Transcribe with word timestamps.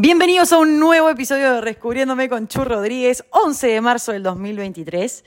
Bienvenidos 0.00 0.52
a 0.52 0.58
un 0.58 0.78
nuevo 0.78 1.10
episodio 1.10 1.54
de 1.54 1.60
Rescubriéndome 1.60 2.28
con 2.28 2.46
Chu 2.46 2.62
Rodríguez, 2.62 3.24
11 3.30 3.66
de 3.66 3.80
marzo 3.80 4.12
del 4.12 4.22
2023, 4.22 5.24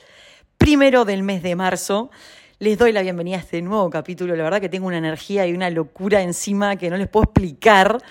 primero 0.58 1.04
del 1.04 1.24
mes 1.24 1.44
de 1.44 1.58
marzo. 1.58 2.10
Les 2.58 2.78
doy 2.78 2.94
la 2.94 3.02
bienvenida 3.02 3.36
a 3.36 3.40
este 3.42 3.62
nuevo 3.62 3.90
capítulo. 3.90 4.34
La 4.34 4.46
verdad 4.46 4.62
que 4.62 4.70
tengo 4.70 4.88
una 4.88 4.98
energía 4.98 5.46
y 5.46 5.52
una 5.52 5.70
locura 5.70 6.22
encima 6.22 6.78
que 6.78 6.90
no 6.90 6.96
les 6.96 7.10
puedo 7.10 7.26
explicar. 7.26 8.02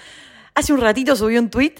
Hace 0.55 0.75
un 0.75 0.83
ratito 0.83 1.17
subí 1.17 1.39
un 1.39 1.49
tweet 1.49 1.77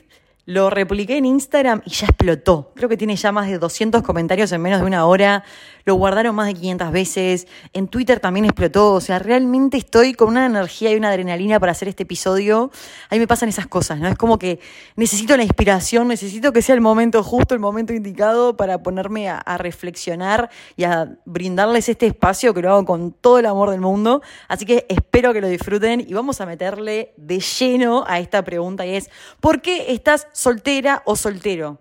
lo 0.51 0.69
repliqué 0.69 1.17
en 1.17 1.27
Instagram 1.27 1.81
y 1.85 1.91
ya 1.91 2.07
explotó. 2.07 2.73
Creo 2.75 2.89
que 2.89 2.97
tiene 2.97 3.15
ya 3.15 3.31
más 3.31 3.49
de 3.49 3.59
200 3.59 4.03
comentarios 4.03 4.51
en 4.51 4.61
menos 4.61 4.81
de 4.81 4.87
una 4.87 5.07
hora. 5.07 5.45
Lo 5.85 5.95
guardaron 5.95 6.35
más 6.35 6.49
de 6.49 6.55
500 6.55 6.91
veces. 6.91 7.47
En 7.73 7.87
Twitter 7.87 8.19
también 8.19 8.47
explotó. 8.47 8.93
O 8.95 9.01
sea, 9.01 9.21
realmente 9.21 9.77
estoy 9.77 10.13
con 10.13 10.29
una 10.29 10.47
energía 10.47 10.91
y 10.91 10.97
una 10.97 11.11
adrenalina 11.11 11.61
para 11.61 11.71
hacer 11.71 11.87
este 11.87 12.03
episodio. 12.03 12.73
A 13.09 13.15
mí 13.15 13.21
me 13.21 13.29
pasan 13.29 13.49
esas 13.49 13.69
cosas, 13.69 14.01
¿no? 14.01 14.09
Es 14.09 14.17
como 14.17 14.41
que 14.41 14.59
necesito 14.97 15.37
la 15.37 15.45
inspiración, 15.45 16.09
necesito 16.09 16.53
que 16.53 16.63
sea 16.63 16.75
el 16.75 16.81
momento 16.81 17.23
justo, 17.23 17.55
el 17.55 17.61
momento 17.61 17.93
indicado 17.93 18.57
para 18.57 18.83
ponerme 18.83 19.29
a, 19.29 19.39
a 19.39 19.57
reflexionar 19.57 20.51
y 20.77 20.83
a 20.83 21.17
brindarles 21.27 21.89
este 21.89 22.09
espacio 22.09 22.53
que 22.55 22.63
lo 22.63 22.71
hago 22.71 22.85
con 22.85 23.13
todo 23.13 23.39
el 23.39 23.47
amor 23.47 23.71
del 23.71 23.81
mundo. 23.81 24.21
Así 24.49 24.67
que 24.67 24.85
espero 24.89 25.33
que 25.33 25.41
lo 25.41 25.49
disfruten 25.49 26.01
y 26.01 26.13
vamos 26.13 26.41
a 26.41 26.47
meterle 26.47 27.15
de 27.17 27.39
lleno 27.39 28.05
a 28.09 28.19
esta 28.19 28.43
pregunta 28.43 28.85
y 28.85 28.97
es, 28.97 29.11
¿por 29.41 29.63
qué 29.63 29.93
estás 29.93 30.27
soltera 30.41 31.03
o 31.05 31.17
soltero. 31.17 31.81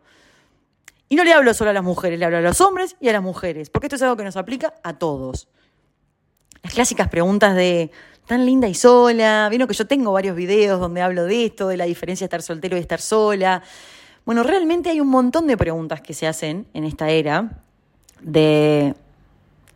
Y 1.08 1.16
no 1.16 1.24
le 1.24 1.32
hablo 1.32 1.54
solo 1.54 1.70
a 1.70 1.74
las 1.74 1.84
mujeres, 1.84 2.20
le 2.20 2.26
hablo 2.26 2.38
a 2.38 2.42
los 2.42 2.60
hombres 2.60 2.98
y 3.00 3.08
a 3.08 3.14
las 3.14 3.24
mujeres, 3.24 3.70
porque 3.70 3.88
esto 3.88 3.96
es 3.96 4.02
algo 4.02 4.18
que 4.18 4.26
nos 4.26 4.36
aplica 4.36 4.74
a 4.84 4.94
todos. 5.00 5.48
Las 6.62 6.74
clásicas 6.74 7.08
preguntas 7.08 7.56
de, 7.56 7.90
tan 8.28 8.46
linda 8.46 8.68
y 8.68 8.76
sola, 8.76 9.48
vieron 9.50 9.66
que 9.66 9.74
yo 9.74 9.88
tengo 9.88 10.12
varios 10.12 10.36
videos 10.36 10.78
donde 10.78 11.02
hablo 11.02 11.24
de 11.24 11.46
esto, 11.46 11.70
de 11.70 11.78
la 11.78 11.86
diferencia 11.86 12.26
de 12.26 12.28
estar 12.28 12.42
soltero 12.42 12.76
y 12.76 12.82
estar 12.82 13.00
sola. 13.00 13.64
Bueno, 14.26 14.44
realmente 14.44 14.90
hay 14.90 15.00
un 15.00 15.08
montón 15.08 15.48
de 15.48 15.56
preguntas 15.56 16.02
que 16.02 16.14
se 16.14 16.28
hacen 16.28 16.68
en 16.74 16.84
esta 16.84 17.10
era 17.10 17.64
de, 18.20 18.94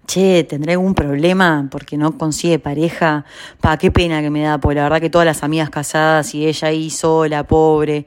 che, 0.08 0.44
¿tendré 0.44 0.74
algún 0.74 0.94
problema 0.94 1.70
porque 1.72 1.98
no 1.98 2.18
consigue 2.18 2.60
pareja? 2.60 3.24
Pa, 3.62 3.78
qué 3.78 3.92
pena 3.92 4.22
que 4.22 4.30
me 4.30 4.42
da, 4.42 4.58
porque 4.58 4.76
la 4.76 4.84
verdad 4.84 5.00
que 5.00 5.10
todas 5.10 5.26
las 5.26 5.42
amigas 5.42 5.70
casadas 5.70 6.36
y 6.36 6.46
ella 6.46 6.68
ahí 6.68 6.90
sola, 6.90 7.48
pobre. 7.48 8.06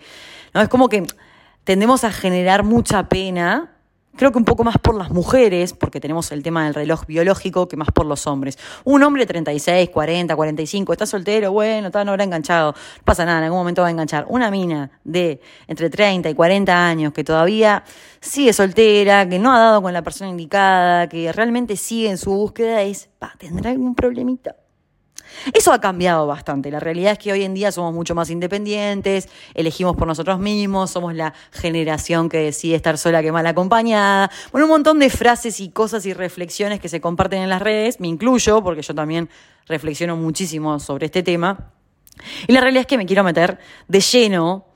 ¿No? 0.56 0.62
Es 0.62 0.70
como 0.70 0.88
que 0.88 1.06
tendemos 1.64 2.02
a 2.04 2.10
generar 2.10 2.64
mucha 2.64 3.10
pena, 3.10 3.76
creo 4.16 4.32
que 4.32 4.38
un 4.38 4.46
poco 4.46 4.64
más 4.64 4.78
por 4.78 4.94
las 4.94 5.10
mujeres, 5.10 5.74
porque 5.74 6.00
tenemos 6.00 6.32
el 6.32 6.42
tema 6.42 6.64
del 6.64 6.72
reloj 6.72 7.04
biológico, 7.04 7.68
que 7.68 7.76
más 7.76 7.88
por 7.92 8.06
los 8.06 8.26
hombres. 8.26 8.58
Un 8.84 9.02
hombre 9.02 9.24
de 9.24 9.26
36, 9.26 9.90
40, 9.90 10.34
45, 10.34 10.92
está 10.94 11.04
soltero, 11.04 11.52
bueno, 11.52 11.88
está, 11.88 12.04
no 12.06 12.12
habrá 12.12 12.24
enganchado, 12.24 12.72
no 12.72 13.04
pasa 13.04 13.26
nada, 13.26 13.38
en 13.38 13.44
algún 13.44 13.58
momento 13.58 13.82
va 13.82 13.88
a 13.88 13.90
enganchar. 13.90 14.24
Una 14.30 14.50
mina 14.50 14.90
de 15.04 15.42
entre 15.66 15.90
30 15.90 16.30
y 16.30 16.34
40 16.34 16.88
años 16.88 17.12
que 17.12 17.22
todavía 17.22 17.84
sigue 18.18 18.54
soltera, 18.54 19.28
que 19.28 19.38
no 19.38 19.54
ha 19.54 19.58
dado 19.58 19.82
con 19.82 19.92
la 19.92 20.00
persona 20.00 20.30
indicada, 20.30 21.06
que 21.06 21.30
realmente 21.32 21.76
sigue 21.76 22.08
en 22.08 22.16
su 22.16 22.32
búsqueda, 22.32 22.80
es, 22.80 23.10
¿tendrá 23.38 23.72
algún 23.72 23.94
problemita? 23.94 24.56
Eso 25.52 25.72
ha 25.72 25.80
cambiado 25.80 26.26
bastante. 26.26 26.70
La 26.70 26.80
realidad 26.80 27.12
es 27.12 27.18
que 27.18 27.32
hoy 27.32 27.44
en 27.44 27.54
día 27.54 27.72
somos 27.72 27.92
mucho 27.94 28.14
más 28.14 28.30
independientes, 28.30 29.28
elegimos 29.54 29.96
por 29.96 30.06
nosotros 30.06 30.38
mismos, 30.38 30.90
somos 30.90 31.14
la 31.14 31.34
generación 31.52 32.28
que 32.28 32.38
decide 32.38 32.76
estar 32.76 32.98
sola 32.98 33.22
que 33.22 33.32
mal 33.32 33.46
acompañada. 33.46 34.30
Bueno, 34.52 34.66
un 34.66 34.70
montón 34.70 34.98
de 34.98 35.10
frases 35.10 35.60
y 35.60 35.70
cosas 35.70 36.06
y 36.06 36.12
reflexiones 36.12 36.80
que 36.80 36.88
se 36.88 37.00
comparten 37.00 37.42
en 37.42 37.48
las 37.48 37.62
redes, 37.62 38.00
me 38.00 38.08
incluyo, 38.08 38.62
porque 38.62 38.82
yo 38.82 38.94
también 38.94 39.28
reflexiono 39.66 40.16
muchísimo 40.16 40.78
sobre 40.78 41.06
este 41.06 41.22
tema. 41.22 41.72
Y 42.46 42.52
la 42.52 42.60
realidad 42.60 42.82
es 42.82 42.86
que 42.86 42.98
me 42.98 43.06
quiero 43.06 43.24
meter 43.24 43.58
de 43.88 44.00
lleno 44.00 44.66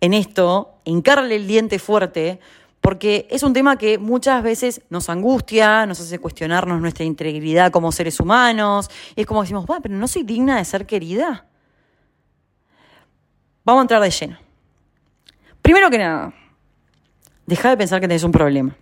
en 0.00 0.12
esto, 0.12 0.80
hincarle 0.84 1.36
el 1.36 1.46
diente 1.46 1.78
fuerte, 1.78 2.40
porque 2.84 3.26
es 3.30 3.42
un 3.42 3.54
tema 3.54 3.78
que 3.78 3.96
muchas 3.96 4.42
veces 4.42 4.82
nos 4.90 5.08
angustia, 5.08 5.86
nos 5.86 6.00
hace 6.00 6.18
cuestionarnos 6.18 6.82
nuestra 6.82 7.02
integridad 7.02 7.72
como 7.72 7.90
seres 7.90 8.20
humanos, 8.20 8.90
y 9.16 9.22
es 9.22 9.26
como 9.26 9.40
decimos, 9.40 9.64
va, 9.64 9.80
pero 9.80 9.94
no 9.94 10.06
soy 10.06 10.22
digna 10.22 10.58
de 10.58 10.66
ser 10.66 10.84
querida. 10.84 11.46
Vamos 13.64 13.80
a 13.80 13.84
entrar 13.84 14.02
de 14.02 14.10
lleno. 14.10 14.38
Primero 15.62 15.88
que 15.88 15.96
nada, 15.96 16.34
deja 17.46 17.70
de 17.70 17.78
pensar 17.78 18.02
que 18.02 18.06
tenés 18.06 18.22
un 18.22 18.32
problema. 18.32 18.76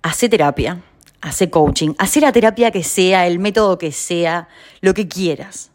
Hacé 0.00 0.30
terapia, 0.30 0.80
hace 1.20 1.50
coaching, 1.50 1.92
hace 1.98 2.22
la 2.22 2.32
terapia 2.32 2.70
que 2.70 2.82
sea, 2.82 3.26
el 3.26 3.38
método 3.38 3.76
que 3.76 3.92
sea, 3.92 4.48
lo 4.80 4.94
que 4.94 5.06
quieras. 5.06 5.72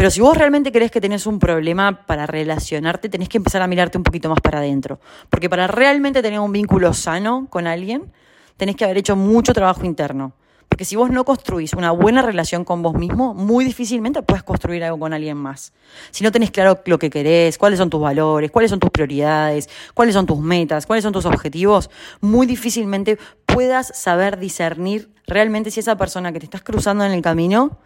Pero 0.00 0.10
si 0.10 0.22
vos 0.22 0.34
realmente 0.34 0.72
crees 0.72 0.90
que 0.90 0.98
tenés 0.98 1.26
un 1.26 1.38
problema 1.38 2.06
para 2.06 2.26
relacionarte, 2.26 3.10
tenés 3.10 3.28
que 3.28 3.36
empezar 3.36 3.60
a 3.60 3.66
mirarte 3.66 3.98
un 3.98 4.02
poquito 4.02 4.30
más 4.30 4.40
para 4.40 4.56
adentro. 4.56 4.98
Porque 5.28 5.50
para 5.50 5.66
realmente 5.66 6.22
tener 6.22 6.40
un 6.40 6.52
vínculo 6.52 6.94
sano 6.94 7.48
con 7.50 7.66
alguien, 7.66 8.10
tenés 8.56 8.76
que 8.76 8.84
haber 8.86 8.96
hecho 8.96 9.14
mucho 9.14 9.52
trabajo 9.52 9.84
interno. 9.84 10.32
Porque 10.70 10.86
si 10.86 10.96
vos 10.96 11.10
no 11.10 11.26
construís 11.26 11.74
una 11.74 11.90
buena 11.90 12.22
relación 12.22 12.64
con 12.64 12.80
vos 12.80 12.94
mismo, 12.94 13.34
muy 13.34 13.62
difícilmente 13.62 14.22
puedes 14.22 14.42
construir 14.42 14.82
algo 14.84 14.98
con 14.98 15.12
alguien 15.12 15.36
más. 15.36 15.74
Si 16.12 16.24
no 16.24 16.32
tenés 16.32 16.50
claro 16.50 16.80
lo 16.86 16.98
que 16.98 17.10
querés, 17.10 17.58
cuáles 17.58 17.78
son 17.78 17.90
tus 17.90 18.00
valores, 18.00 18.50
cuáles 18.50 18.70
son 18.70 18.80
tus 18.80 18.88
prioridades, 18.88 19.68
cuáles 19.92 20.14
son 20.14 20.24
tus 20.24 20.38
metas, 20.38 20.86
cuáles 20.86 21.02
son 21.02 21.12
tus 21.12 21.26
objetivos, 21.26 21.90
muy 22.22 22.46
difícilmente 22.46 23.18
puedas 23.44 23.92
saber 23.94 24.38
discernir 24.38 25.10
realmente 25.26 25.70
si 25.70 25.80
esa 25.80 25.98
persona 25.98 26.32
que 26.32 26.38
te 26.38 26.46
estás 26.46 26.62
cruzando 26.62 27.04
en 27.04 27.12
el 27.12 27.20
camino 27.20 27.76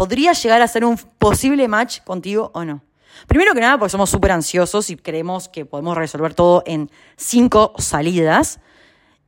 podría 0.00 0.32
llegar 0.32 0.62
a 0.62 0.66
ser 0.66 0.86
un 0.86 0.96
posible 0.96 1.68
match 1.68 2.00
contigo 2.00 2.50
o 2.54 2.64
no. 2.64 2.80
Primero 3.26 3.52
que 3.52 3.60
nada, 3.60 3.76
porque 3.76 3.90
somos 3.90 4.08
súper 4.08 4.32
ansiosos 4.32 4.88
y 4.88 4.96
creemos 4.96 5.50
que 5.50 5.66
podemos 5.66 5.94
resolver 5.94 6.32
todo 6.32 6.62
en 6.64 6.90
cinco 7.18 7.74
salidas. 7.76 8.60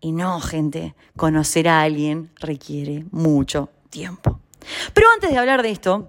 Y 0.00 0.12
no, 0.12 0.40
gente, 0.40 0.94
conocer 1.14 1.68
a 1.68 1.82
alguien 1.82 2.30
requiere 2.40 3.04
mucho 3.10 3.68
tiempo. 3.90 4.40
Pero 4.94 5.08
antes 5.12 5.30
de 5.30 5.36
hablar 5.36 5.62
de 5.62 5.72
esto, 5.72 6.08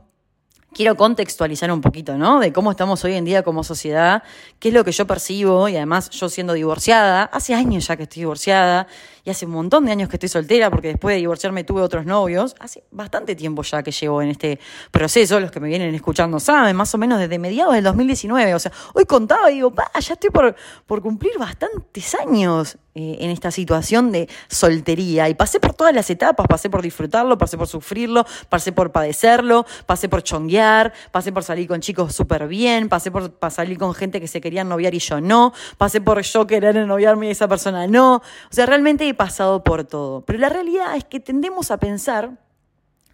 quiero 0.74 0.96
contextualizar 0.96 1.70
un 1.70 1.82
poquito, 1.82 2.18
¿no? 2.18 2.40
De 2.40 2.54
cómo 2.54 2.72
estamos 2.72 3.04
hoy 3.04 3.16
en 3.16 3.26
día 3.26 3.44
como 3.44 3.66
sociedad, 3.66 4.24
qué 4.60 4.70
es 4.70 4.74
lo 4.74 4.86
que 4.86 4.94
yo 4.94 5.06
percibo 5.06 5.68
y 5.68 5.76
además 5.76 6.10
yo 6.10 6.30
siendo 6.30 6.54
divorciada, 6.54 7.24
hace 7.26 7.54
años 7.54 7.88
ya 7.88 7.98
que 7.98 8.04
estoy 8.04 8.22
divorciada 8.22 8.88
y 9.24 9.30
hace 9.30 9.46
un 9.46 9.54
montón 9.54 9.86
de 9.86 9.92
años 9.92 10.10
que 10.10 10.18
estoy 10.18 10.30
soltera 10.30 10.70
porque 10.70 10.90
después 10.90 11.16
de 11.16 11.20
divorciarme 11.20 11.64
tuve 11.64 11.82
otros 11.82 12.06
novios, 12.06 12.56
hace 12.60 12.84
bastante 12.92 13.36
tiempo 13.36 13.64
ya 13.64 13.84
que 13.84 13.92
llevo 13.92 14.22
en 14.22 14.30
este 14.30 14.60
proceso, 14.92 15.40
los 15.40 15.52
que 15.52 15.60
me 15.60 15.68
vienen 15.68 15.96
escuchando 15.96 16.40
saben, 16.40 16.76
más 16.76 16.94
o 16.94 16.98
menos 16.98 17.20
desde 17.20 17.40
mediados 17.40 17.74
del 17.74 17.84
2019, 17.84 18.54
o 18.54 18.60
sea, 18.60 18.72
hoy 18.94 19.06
contaba 19.06 19.52
y 19.52 19.56
digo, 19.56 19.72
pa, 19.72 19.92
ya 20.00 20.14
estoy 20.14 20.30
por, 20.30 20.56
por 20.86 21.02
cumplir 21.02 21.38
bastantes 21.38 22.16
años 22.16 22.78
eh, 22.96 23.18
en 23.22 23.32
esta 23.32 23.50
situación 23.50 24.12
de 24.12 24.30
soltería 24.50 25.28
y 25.28 25.34
pasé 25.34 25.60
por 25.60 25.74
todas 25.74 25.96
las 25.96 26.12
etapas, 26.12 26.46
pasé 26.48 26.70
por 26.70 26.84
disfrutarlo, 26.84 27.40
pasé 27.40 27.58
por 27.58 27.68
sufrirlo, 27.68 28.24
pasé 28.50 28.72
por 28.72 28.92
padecerlo, 28.92 29.66
pasé 29.88 30.10
por 30.10 30.22
chonguear, 30.22 30.94
pasé 31.12 31.32
por 31.32 31.44
salir 31.44 31.68
con 31.68 31.82
chicos 31.82 32.14
súper 32.14 32.48
bien, 32.48 32.90
pasé 32.90 33.10
por, 33.10 33.34
salir 33.50 33.80
con 33.80 33.96
gente 33.96 34.22
que 34.22 34.28
se 34.28 34.42
querían 34.42 34.70
noviar 34.70 34.94
y 34.94 35.00
yo 35.00 35.22
no, 35.22 35.54
pasé 35.80 36.02
por 36.02 36.22
yo 36.22 36.46
querer 36.46 36.86
noviarme 36.86 37.30
y 37.30 37.32
esa 37.32 37.48
persona 37.48 37.88
no, 37.88 38.18
o 38.18 38.22
sea, 38.52 38.68
realmente 38.68 39.06
pasado 39.14 39.64
por 39.64 39.84
todo, 39.86 40.22
pero 40.22 40.40
la 40.40 40.50
realidad 40.50 40.96
es 40.96 41.04
que 41.04 41.20
tendemos 41.20 41.72
a 41.72 41.78
pensar 41.78 42.32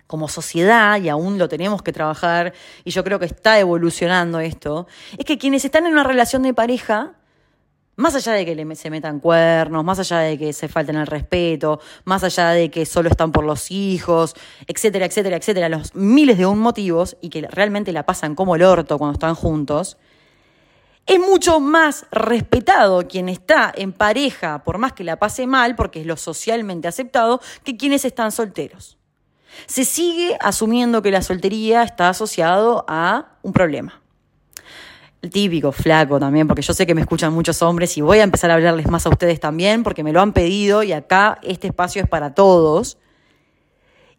como 0.07 0.27
sociedad, 0.27 0.99
y 0.99 1.07
aún 1.07 1.37
lo 1.37 1.47
tenemos 1.47 1.83
que 1.83 1.91
trabajar, 1.91 2.53
y 2.83 2.89
yo 2.89 3.03
creo 3.03 3.19
que 3.19 3.25
está 3.25 3.59
evolucionando 3.59 4.39
esto, 4.39 4.87
es 5.17 5.23
que 5.23 5.37
quienes 5.37 5.63
están 5.65 5.85
en 5.85 5.93
una 5.93 6.03
relación 6.03 6.41
de 6.41 6.53
pareja 6.53 7.13
más 7.99 8.15
allá 8.15 8.31
de 8.31 8.45
que 8.45 8.75
se 8.75 8.89
metan 8.89 9.19
cuernos, 9.19 9.83
más 9.83 9.99
allá 9.99 10.19
de 10.19 10.37
que 10.37 10.53
se 10.53 10.69
falten 10.69 10.95
el 10.95 11.05
respeto, 11.05 11.81
más 12.05 12.23
allá 12.23 12.51
de 12.51 12.71
que 12.71 12.85
solo 12.85 13.09
están 13.09 13.33
por 13.33 13.43
los 13.43 13.71
hijos, 13.71 14.35
etcétera, 14.67 15.05
etcétera, 15.05 15.35
etcétera, 15.35 15.67
los 15.67 15.93
miles 15.93 16.37
de 16.37 16.45
un 16.45 16.59
motivos 16.59 17.17
y 17.19 17.27
que 17.27 17.45
realmente 17.51 17.91
la 17.91 18.05
pasan 18.05 18.35
como 18.35 18.55
el 18.55 18.63
orto 18.63 18.97
cuando 18.97 19.15
están 19.15 19.35
juntos, 19.35 19.97
es 21.09 21.19
mucho 21.19 21.59
más 21.59 22.05
respetado 22.11 23.07
quien 23.07 23.29
está 23.29 23.73
en 23.75 23.91
pareja, 23.91 24.63
por 24.63 24.77
más 24.77 24.93
que 24.93 25.03
la 25.03 25.17
pase 25.17 25.47
mal, 25.47 25.75
porque 25.75 26.01
es 26.01 26.05
lo 26.05 26.15
socialmente 26.15 26.87
aceptado, 26.87 27.41
que 27.63 27.75
quienes 27.75 28.05
están 28.05 28.31
solteros. 28.31 28.97
Se 29.65 29.85
sigue 29.85 30.37
asumiendo 30.39 31.01
que 31.01 31.09
la 31.09 31.23
soltería 31.23 31.81
está 31.81 32.09
asociado 32.09 32.85
a 32.87 33.37
un 33.41 33.53
problema 33.53 33.99
el 35.21 35.31
típico 35.31 35.71
flaco 35.71 36.19
también, 36.19 36.47
porque 36.47 36.61
yo 36.61 36.73
sé 36.73 36.85
que 36.85 36.95
me 36.95 37.01
escuchan 37.01 37.33
muchos 37.33 37.61
hombres 37.61 37.97
y 37.97 38.01
voy 38.01 38.19
a 38.19 38.23
empezar 38.23 38.51
a 38.51 38.53
hablarles 38.53 38.87
más 38.87 39.05
a 39.05 39.09
ustedes 39.09 39.39
también, 39.39 39.83
porque 39.83 40.03
me 40.03 40.13
lo 40.13 40.21
han 40.21 40.31
pedido 40.31 40.81
y 40.83 40.93
acá 40.93 41.39
este 41.41 41.67
espacio 41.67 42.01
es 42.01 42.07
para 42.07 42.33
todos. 42.33 42.97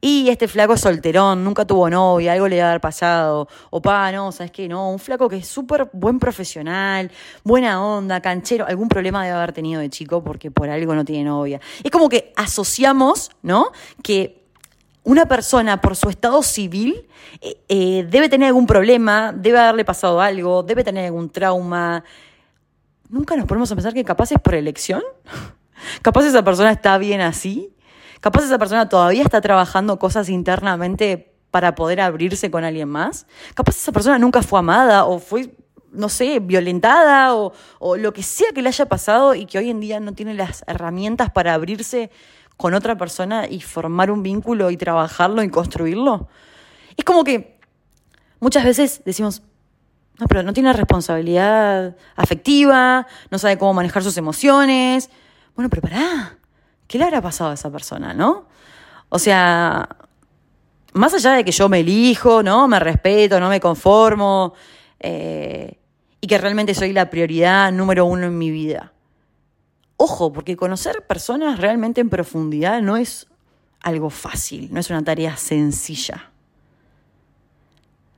Y 0.02 0.30
este 0.30 0.48
flaco 0.48 0.72
es 0.72 0.80
solterón, 0.80 1.44
nunca 1.44 1.66
tuvo 1.66 1.90
novia, 1.90 2.32
algo 2.32 2.48
le 2.48 2.58
va 2.58 2.66
a 2.66 2.68
haber 2.70 2.80
pasado. 2.80 3.48
O 3.68 3.82
pa, 3.82 4.10
no, 4.12 4.32
¿sabes 4.32 4.50
qué? 4.50 4.66
No, 4.66 4.90
un 4.90 4.98
flaco 4.98 5.28
que 5.28 5.36
es 5.36 5.46
súper 5.46 5.90
buen 5.92 6.18
profesional, 6.18 7.10
buena 7.44 7.84
onda, 7.84 8.20
canchero, 8.20 8.66
algún 8.66 8.88
problema 8.88 9.22
debe 9.24 9.36
haber 9.36 9.52
tenido 9.52 9.80
de 9.80 9.90
chico 9.90 10.24
porque 10.24 10.50
por 10.50 10.70
algo 10.70 10.94
no 10.94 11.04
tiene 11.04 11.24
novia. 11.24 11.60
Es 11.84 11.90
como 11.90 12.08
que 12.08 12.32
asociamos, 12.36 13.30
¿no? 13.42 13.72
Que 14.02 14.40
una 15.04 15.26
persona 15.26 15.80
por 15.82 15.96
su 15.96 16.08
estado 16.08 16.42
civil 16.42 17.06
eh, 17.40 17.60
eh, 17.68 18.06
debe 18.08 18.28
tener 18.28 18.48
algún 18.48 18.66
problema, 18.66 19.32
debe 19.36 19.58
haberle 19.58 19.84
pasado 19.84 20.20
algo, 20.20 20.62
debe 20.62 20.82
tener 20.82 21.06
algún 21.06 21.28
trauma. 21.28 22.04
Nunca 23.10 23.36
nos 23.36 23.46
ponemos 23.46 23.70
a 23.70 23.74
pensar 23.74 23.92
que 23.92 24.04
capaz 24.04 24.32
es 24.32 24.38
por 24.38 24.54
elección. 24.54 25.02
capaz 26.02 26.24
esa 26.24 26.42
persona 26.42 26.70
está 26.70 26.96
bien 26.96 27.20
así. 27.20 27.74
Capaz 28.20 28.44
esa 28.44 28.58
persona 28.58 28.88
todavía 28.88 29.22
está 29.22 29.40
trabajando 29.40 29.98
cosas 29.98 30.28
internamente 30.28 31.34
para 31.50 31.74
poder 31.74 32.00
abrirse 32.00 32.50
con 32.50 32.64
alguien 32.64 32.88
más. 32.88 33.26
Capaz 33.54 33.76
esa 33.76 33.92
persona 33.92 34.18
nunca 34.18 34.42
fue 34.42 34.58
amada 34.58 35.04
o 35.04 35.18
fue, 35.18 35.54
no 35.90 36.08
sé, 36.08 36.38
violentada 36.40 37.34
o, 37.34 37.52
o 37.78 37.96
lo 37.96 38.12
que 38.12 38.22
sea 38.22 38.52
que 38.54 38.62
le 38.62 38.68
haya 38.68 38.86
pasado 38.86 39.34
y 39.34 39.46
que 39.46 39.58
hoy 39.58 39.70
en 39.70 39.80
día 39.80 40.00
no 40.00 40.12
tiene 40.12 40.34
las 40.34 40.64
herramientas 40.66 41.30
para 41.30 41.54
abrirse 41.54 42.10
con 42.56 42.74
otra 42.74 42.96
persona 42.96 43.48
y 43.48 43.62
formar 43.62 44.10
un 44.10 44.22
vínculo 44.22 44.70
y 44.70 44.76
trabajarlo 44.76 45.42
y 45.42 45.48
construirlo. 45.48 46.28
Es 46.96 47.04
como 47.04 47.24
que 47.24 47.58
muchas 48.38 48.64
veces 48.64 49.02
decimos, 49.06 49.42
no, 50.18 50.26
pero 50.26 50.42
no 50.42 50.52
tiene 50.52 50.70
responsabilidad 50.74 51.96
afectiva, 52.14 53.06
no 53.30 53.38
sabe 53.38 53.56
cómo 53.56 53.72
manejar 53.72 54.02
sus 54.02 54.18
emociones. 54.18 55.08
Bueno, 55.54 55.70
pero 55.70 55.80
pará, 55.80 56.36
¿qué 56.90 56.98
le 56.98 57.04
habrá 57.04 57.22
pasado 57.22 57.52
a 57.52 57.54
esa 57.54 57.70
persona, 57.70 58.12
no? 58.12 58.46
O 59.10 59.20
sea, 59.20 59.88
más 60.92 61.14
allá 61.14 61.34
de 61.34 61.44
que 61.44 61.52
yo 61.52 61.68
me 61.68 61.78
elijo, 61.78 62.42
¿no? 62.42 62.66
Me 62.66 62.80
respeto, 62.80 63.38
no 63.38 63.48
me 63.48 63.60
conformo, 63.60 64.54
eh, 64.98 65.78
y 66.20 66.26
que 66.26 66.36
realmente 66.36 66.74
soy 66.74 66.92
la 66.92 67.08
prioridad 67.08 67.70
número 67.70 68.06
uno 68.06 68.26
en 68.26 68.36
mi 68.36 68.50
vida. 68.50 68.92
Ojo, 69.98 70.32
porque 70.32 70.56
conocer 70.56 71.06
personas 71.06 71.60
realmente 71.60 72.00
en 72.00 72.10
profundidad 72.10 72.82
no 72.82 72.96
es 72.96 73.28
algo 73.82 74.10
fácil, 74.10 74.68
no 74.72 74.80
es 74.80 74.90
una 74.90 75.04
tarea 75.04 75.36
sencilla. 75.36 76.32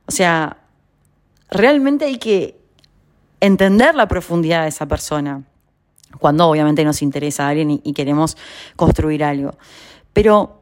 O 0.07 0.11
sea, 0.11 0.57
realmente 1.51 2.05
hay 2.05 2.17
que 2.17 2.59
entender 3.39 3.93
la 3.93 4.07
profundidad 4.07 4.63
de 4.63 4.69
esa 4.69 4.87
persona, 4.87 5.43
cuando 6.19 6.47
obviamente 6.47 6.83
nos 6.83 7.01
interesa 7.01 7.47
alguien 7.47 7.81
y, 7.83 7.93
queremos 7.93 8.37
construir 8.75 9.23
algo. 9.23 9.57
Pero 10.13 10.61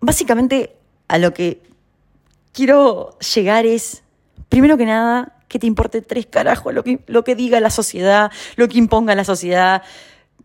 básicamente 0.00 0.76
a 1.08 1.18
lo 1.18 1.32
que 1.32 1.62
quiero 2.52 3.18
llegar 3.34 3.66
es, 3.66 4.02
primero 4.48 4.76
que 4.76 4.86
nada, 4.86 5.38
que 5.48 5.58
te 5.58 5.66
importe 5.66 6.00
tres 6.00 6.26
carajos 6.26 6.72
lo 6.72 6.82
que, 6.82 7.02
lo 7.06 7.24
que 7.24 7.34
diga 7.34 7.60
la 7.60 7.70
sociedad, 7.70 8.32
lo 8.56 8.68
que 8.68 8.78
imponga 8.78 9.14
la 9.14 9.24
sociedad, 9.24 9.82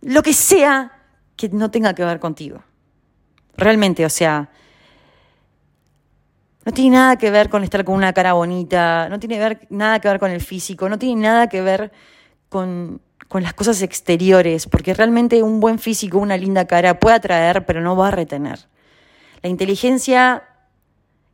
lo 0.02 0.22
que 0.22 0.34
sea 0.34 0.92
que 1.36 1.50
no 1.50 1.72
tenga 1.72 1.94
que 1.94 2.04
ver 2.04 2.20
contigo. 2.20 2.64
Realmente, 3.56 4.06
o 4.06 4.10
sea, 4.10 4.50
no 6.66 6.74
tiene 6.74 6.98
nada 6.98 7.16
que 7.16 7.32
ver 7.32 7.50
con 7.50 7.64
estar 7.64 7.86
con 7.86 7.96
una 7.96 8.12
cara 8.12 8.34
bonita, 8.34 9.08
no 9.10 9.20
tiene 9.20 9.58
nada 9.70 10.00
que 10.00 10.10
ver 10.10 10.20
con 10.20 10.32
el 10.32 10.42
físico, 10.42 10.90
no 10.90 11.00
tiene 11.00 11.22
nada 11.22 11.48
que 11.48 11.62
ver 11.62 11.94
con, 12.50 13.02
con 13.28 13.44
las 13.44 13.54
cosas 13.54 13.82
exteriores, 13.82 14.68
porque 14.68 14.94
realmente 14.94 15.44
un 15.44 15.60
buen 15.60 15.80
físico, 15.80 16.18
una 16.18 16.38
linda 16.38 16.66
cara 16.66 17.00
puede 17.00 17.18
atraer, 17.18 17.66
pero 17.66 17.82
no 17.82 17.96
va 17.96 18.08
a 18.08 18.12
retener. 18.12 18.60
La 19.42 19.50
inteligencia 19.50 20.44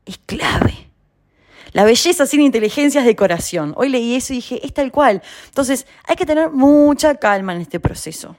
es 0.06 0.18
clave. 0.26 0.90
La 1.72 1.84
belleza 1.84 2.26
sin 2.26 2.42
inteligencia 2.42 3.02
es 3.02 3.08
decoración. 3.08 3.74
Hoy 3.76 3.90
leí 3.90 4.16
eso 4.16 4.34
y 4.34 4.38
dije, 4.38 4.66
es 4.66 4.74
tal 4.74 4.92
cual. 4.92 5.22
Entonces, 5.48 5.88
hay 6.08 6.16
que 6.16 6.26
tener 6.26 6.52
mucha 6.52 7.16
calma 7.16 7.54
en 7.56 7.62
este 7.62 7.80
proceso. 7.80 8.36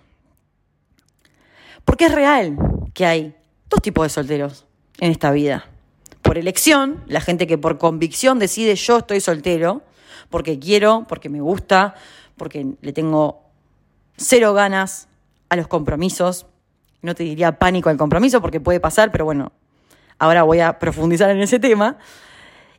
Porque 1.85 2.07
es 2.07 2.13
real 2.13 2.57
que 2.93 3.07
hay 3.07 3.35
dos 3.69 3.83
tipos 3.83 4.05
de 4.05 4.09
solteros 4.09 4.67
en 5.01 5.11
esta 5.11 5.33
vida. 5.33 5.67
Por 6.23 6.39
elección, 6.39 7.03
la 7.07 7.21
gente 7.21 7.47
que 7.47 7.59
por 7.59 7.79
convicción 7.79 8.39
decide 8.39 8.77
yo 8.77 8.99
estoy 8.99 9.21
soltero, 9.21 9.83
porque 10.31 10.59
quiero, 10.59 11.05
porque 11.09 11.29
me 11.29 11.41
gusta, 11.41 11.95
porque 12.37 12.67
le 12.81 12.93
tengo 12.93 13.44
cero 14.17 14.55
ganas 14.55 15.09
a 15.49 15.57
los 15.57 15.69
compromisos. 15.69 16.47
No 17.03 17.15
te 17.15 17.23
diría 17.25 17.59
pánico 17.59 17.91
al 17.91 17.97
compromiso 17.97 18.41
porque 18.41 18.61
puede 18.61 18.81
pasar, 18.81 19.11
pero 19.13 19.25
bueno, 19.25 19.53
ahora 20.19 20.43
voy 20.43 20.61
a 20.61 20.79
profundizar 20.79 21.31
en 21.31 21.41
ese 21.41 21.59
tema. 21.59 21.99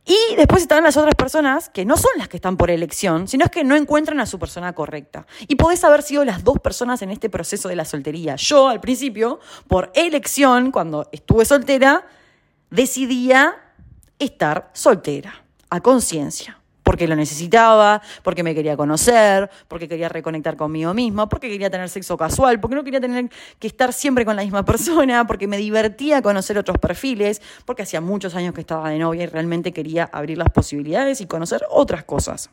Y 0.04 0.36
después 0.36 0.62
están 0.62 0.84
las 0.84 0.96
otras 0.96 1.16
personas 1.16 1.68
que 1.68 1.84
no 1.84 1.96
son 1.96 2.12
las 2.16 2.28
que 2.28 2.36
están 2.36 2.56
por 2.56 2.70
elección, 2.70 3.26
sino 3.26 3.44
es 3.44 3.50
que 3.50 3.64
no 3.64 3.74
encuentran 3.74 4.20
a 4.20 4.26
su 4.26 4.38
persona 4.38 4.72
correcta. 4.72 5.26
Y 5.48 5.56
podés 5.56 5.82
haber 5.82 6.02
sido 6.02 6.24
las 6.24 6.44
dos 6.44 6.60
personas 6.60 7.02
en 7.02 7.10
este 7.10 7.28
proceso 7.28 7.68
de 7.68 7.74
la 7.74 7.84
soltería. 7.84 8.36
Yo, 8.36 8.68
al 8.68 8.80
principio, 8.80 9.40
por 9.66 9.90
elección, 9.96 10.70
cuando 10.70 11.08
estuve 11.10 11.44
soltera, 11.44 12.06
decidía 12.70 13.56
estar 14.20 14.70
soltera, 14.74 15.44
a 15.70 15.80
conciencia 15.80 16.60
porque 16.86 17.08
lo 17.08 17.16
necesitaba, 17.16 18.00
porque 18.22 18.44
me 18.44 18.54
quería 18.54 18.76
conocer, 18.76 19.50
porque 19.66 19.88
quería 19.88 20.08
reconectar 20.08 20.56
conmigo 20.56 20.94
misma, 20.94 21.28
porque 21.28 21.48
quería 21.48 21.68
tener 21.68 21.88
sexo 21.88 22.16
casual, 22.16 22.60
porque 22.60 22.76
no 22.76 22.84
quería 22.84 23.00
tener 23.00 23.28
que 23.58 23.66
estar 23.66 23.92
siempre 23.92 24.24
con 24.24 24.36
la 24.36 24.42
misma 24.42 24.64
persona, 24.64 25.26
porque 25.26 25.48
me 25.48 25.56
divertía 25.56 26.22
conocer 26.22 26.56
otros 26.58 26.78
perfiles, 26.78 27.42
porque 27.64 27.82
hacía 27.82 28.00
muchos 28.00 28.36
años 28.36 28.54
que 28.54 28.60
estaba 28.60 28.88
de 28.88 29.00
novia 29.00 29.24
y 29.24 29.26
realmente 29.26 29.72
quería 29.72 30.08
abrir 30.12 30.38
las 30.38 30.48
posibilidades 30.50 31.20
y 31.20 31.26
conocer 31.26 31.66
otras 31.70 32.04
cosas. 32.04 32.50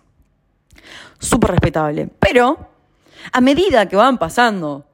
Súper 1.19 1.51
respetable. 1.51 2.09
Pero 2.17 2.57
a 3.31 3.39
medida 3.39 3.87
que 3.87 3.95
van 3.95 4.17
pasando 4.17 4.87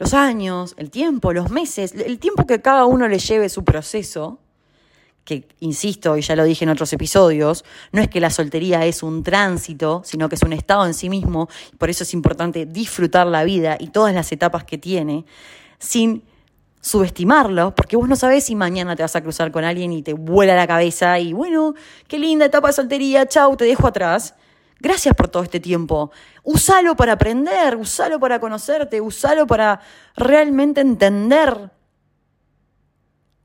los 0.00 0.14
años, 0.14 0.74
el 0.78 0.90
tiempo, 0.90 1.32
los 1.32 1.48
meses, 1.48 1.94
el 1.94 2.18
tiempo 2.18 2.44
que 2.44 2.60
cada 2.60 2.86
uno 2.86 3.06
le 3.06 3.20
lleve 3.20 3.48
su 3.48 3.62
proceso, 3.62 4.40
que, 5.24 5.48
insisto, 5.60 6.16
y 6.16 6.22
ya 6.22 6.34
lo 6.34 6.44
dije 6.44 6.64
en 6.64 6.70
otros 6.70 6.92
episodios, 6.92 7.64
no 7.92 8.02
es 8.02 8.08
que 8.08 8.20
la 8.20 8.30
soltería 8.30 8.84
es 8.86 9.02
un 9.02 9.22
tránsito, 9.22 10.02
sino 10.04 10.28
que 10.28 10.34
es 10.34 10.42
un 10.42 10.52
estado 10.52 10.84
en 10.86 10.94
sí 10.94 11.08
mismo, 11.08 11.48
por 11.78 11.90
eso 11.90 12.02
es 12.02 12.12
importante 12.12 12.66
disfrutar 12.66 13.26
la 13.26 13.44
vida 13.44 13.76
y 13.78 13.88
todas 13.88 14.14
las 14.14 14.32
etapas 14.32 14.64
que 14.64 14.78
tiene, 14.78 15.24
sin 15.78 16.24
subestimarlo, 16.80 17.74
porque 17.76 17.96
vos 17.96 18.08
no 18.08 18.16
sabés 18.16 18.44
si 18.44 18.56
mañana 18.56 18.96
te 18.96 19.02
vas 19.02 19.14
a 19.14 19.22
cruzar 19.22 19.52
con 19.52 19.62
alguien 19.62 19.92
y 19.92 20.02
te 20.02 20.14
vuela 20.14 20.56
la 20.56 20.66
cabeza 20.66 21.18
y 21.20 21.32
bueno, 21.32 21.74
qué 22.08 22.18
linda 22.18 22.46
etapa 22.46 22.68
de 22.68 22.74
soltería, 22.74 23.26
chau, 23.26 23.56
te 23.56 23.64
dejo 23.64 23.86
atrás. 23.86 24.34
Gracias 24.80 25.14
por 25.14 25.28
todo 25.28 25.44
este 25.44 25.60
tiempo. 25.60 26.10
Usalo 26.42 26.96
para 26.96 27.12
aprender, 27.12 27.76
usalo 27.76 28.18
para 28.18 28.40
conocerte, 28.40 29.00
usalo 29.00 29.46
para 29.46 29.80
realmente 30.16 30.80
entender 30.80 31.70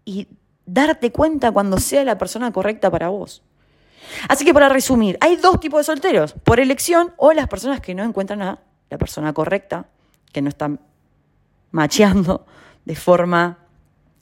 y 0.04 0.28
darte 0.68 1.12
cuenta 1.12 1.52
cuando 1.52 1.80
sea 1.80 2.04
la 2.04 2.20
persona 2.20 2.52
correcta 2.52 2.92
para 2.92 3.10
vos. 3.10 3.42
Así 4.30 4.46
que 4.46 4.54
para 4.54 4.70
resumir, 4.70 5.18
hay 5.22 5.38
dos 5.38 5.60
tipos 5.60 5.80
de 5.80 5.84
solteros, 5.86 6.34
por 6.44 6.60
elección 6.60 7.14
o 7.18 7.34
las 7.34 7.48
personas 7.48 7.82
que 7.82 7.96
no 7.96 8.04
encuentran 8.04 8.42
a 8.42 8.60
la 8.90 8.98
persona 8.98 9.34
correcta, 9.34 9.88
que 10.32 10.42
no 10.42 10.50
están 10.50 10.80
macheando 11.72 12.46
de 12.86 12.96
forma 12.96 13.58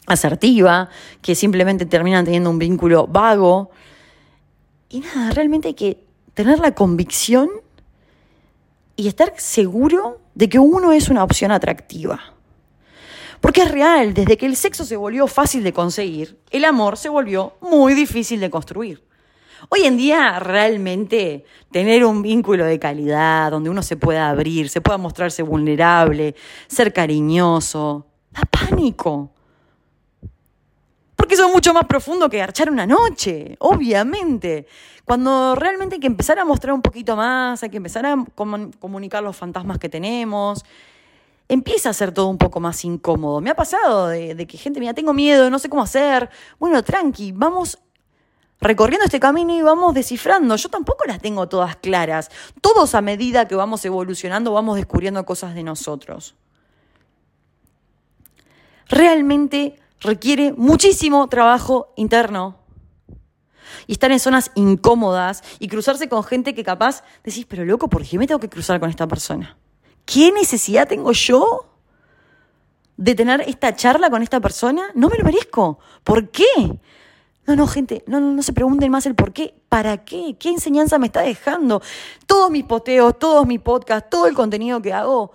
asertiva, 0.08 0.90
que 1.22 1.36
simplemente 1.36 1.86
terminan 1.86 2.26
teniendo 2.26 2.50
un 2.50 2.60
vínculo 2.60 3.08
vago. 3.08 3.72
Y 4.90 5.02
nada, 5.02 5.32
realmente 5.32 5.70
hay 5.70 5.74
que 5.74 6.04
tener 6.34 6.60
la 6.60 6.74
convicción 6.74 7.50
y 8.96 9.08
estar 9.08 9.34
seguro 9.38 10.22
de 10.36 10.50
que 10.50 10.60
uno 10.60 10.92
es 10.92 11.10
una 11.10 11.24
opción 11.24 11.52
atractiva. 11.52 12.35
Porque 13.42 13.62
es 13.62 13.72
real, 13.72 14.14
desde 14.14 14.38
que 14.38 14.46
el 14.46 14.56
sexo 14.56 14.86
se 14.86 14.96
volvió 14.96 15.28
fácil 15.28 15.64
de 15.64 15.74
conseguir, 15.74 16.40
el 16.52 16.66
amor 16.66 16.98
se 16.98 17.10
volvió 17.10 17.54
muy 17.62 17.94
difícil 17.94 18.40
de 18.40 18.50
construir. 18.50 19.04
Hoy 19.70 19.86
en 19.86 19.98
día 19.98 20.40
realmente 20.40 21.46
tener 21.72 22.06
un 22.06 22.22
vínculo 22.22 22.66
de 22.66 22.80
calidad, 22.80 23.52
donde 23.52 23.70
uno 23.70 23.82
se 23.82 23.98
pueda 23.98 24.30
abrir, 24.30 24.70
se 24.70 24.82
pueda 24.82 24.98
mostrarse 24.98 25.44
vulnerable, 25.44 26.36
ser 26.68 26.94
cariñoso, 26.94 28.06
da 28.32 28.44
pánico. 28.44 29.32
Porque 31.16 31.36
eso 31.36 31.48
es 31.48 31.54
mucho 31.54 31.74
más 31.74 31.86
profundo 31.86 32.30
que 32.30 32.42
archar 32.42 32.70
una 32.70 32.86
noche, 32.86 33.56
obviamente. 33.60 34.68
Cuando 35.06 35.56
realmente 35.56 35.96
hay 35.96 36.02
que 36.02 36.08
empezar 36.08 36.38
a 36.38 36.46
mostrar 36.46 36.74
un 36.74 36.82
poquito 36.82 37.16
más, 37.16 37.64
hay 37.64 37.70
que 37.70 37.78
empezar 37.78 38.06
a 38.06 38.16
comunicar 38.36 39.24
los 39.24 39.36
fantasmas 39.36 39.80
que 39.80 39.90
tenemos, 39.90 40.64
empieza 41.48 41.90
a 41.90 41.94
ser 41.94 42.12
todo 42.12 42.28
un 42.28 42.38
poco 42.38 42.60
más 42.60 42.84
incómodo. 42.86 43.42
Me 43.42 43.50
ha 43.50 43.56
pasado 43.56 44.08
de, 44.08 44.48
que 44.48 44.58
gente, 44.58 44.80
mira, 44.80 44.94
tengo 44.94 45.14
miedo, 45.14 45.50
no 45.50 45.60
sé 45.60 45.70
cómo 45.70 45.84
hacer. 45.84 46.30
Bueno, 46.60 46.84
tranqui, 46.84 47.32
vamos 47.32 47.78
recorriendo 48.60 49.06
este 49.06 49.20
camino 49.20 49.56
y 49.56 49.62
vamos 49.62 49.94
descifrando. 49.94 50.56
Yo 50.56 50.70
tampoco 50.70 51.06
las 51.06 51.20
tengo 51.20 51.48
todas 51.48 51.76
claras. 51.76 52.30
Todos 52.62 52.96
a 52.96 53.02
medida 53.02 53.48
que 53.48 53.56
vamos 53.56 53.86
evolucionando 53.86 54.54
vamos 54.54 54.78
descubriendo 54.78 55.24
cosas 55.26 55.56
de 55.56 55.64
nosotros. 55.64 56.36
Realmente 58.88 59.80
requiere 60.02 60.54
muchísimo 60.54 61.28
trabajo 61.28 61.94
interno. 61.96 62.60
Y 63.88 63.94
estar 63.94 64.12
en 64.12 64.20
zonas 64.20 64.52
incómodas 64.56 65.44
y 65.60 65.68
cruzarse 65.68 66.08
con 66.08 66.24
gente 66.24 66.56
que 66.56 66.64
capaz 66.64 67.04
decís, 67.24 67.46
pero 67.48 67.66
loco, 67.66 67.88
¿por 67.88 68.04
qué 68.04 68.18
me 68.18 68.26
tengo 68.26 68.40
que 68.40 68.50
cruzar 68.50 68.80
con 68.80 68.90
esta 68.90 69.08
persona? 69.08 69.58
¿Qué 70.06 70.32
necesidad 70.32 70.88
tengo 70.88 71.12
yo 71.12 71.66
de 72.98 73.16
tener 73.16 73.42
esta 73.42 73.76
charla 73.76 74.10
con 74.10 74.22
esta 74.22 74.40
persona? 74.40 74.92
No 74.94 75.10
me 75.10 75.18
lo 75.18 75.24
merezco. 75.24 75.80
¿Por 76.04 76.30
qué? 76.30 76.46
No, 77.48 77.56
no, 77.56 77.68
gente, 77.68 78.04
no, 78.08 78.20
no, 78.20 78.32
no 78.34 78.44
se 78.44 78.54
pregunten 78.54 78.92
más 78.92 79.06
el 79.06 79.16
por 79.16 79.34
qué. 79.34 79.56
¿Para 79.70 80.04
qué? 80.04 80.36
¿Qué 80.40 80.50
enseñanza 80.50 80.98
me 80.98 81.08
está 81.08 81.22
dejando? 81.22 81.82
Todos 82.26 82.50
mis 82.50 82.64
poteos, 82.64 83.18
todos 83.20 83.46
mis 83.46 83.60
podcasts, 83.60 84.10
todo 84.10 84.28
el 84.28 84.36
contenido 84.36 84.82
que 84.82 84.94
hago. 84.94 85.32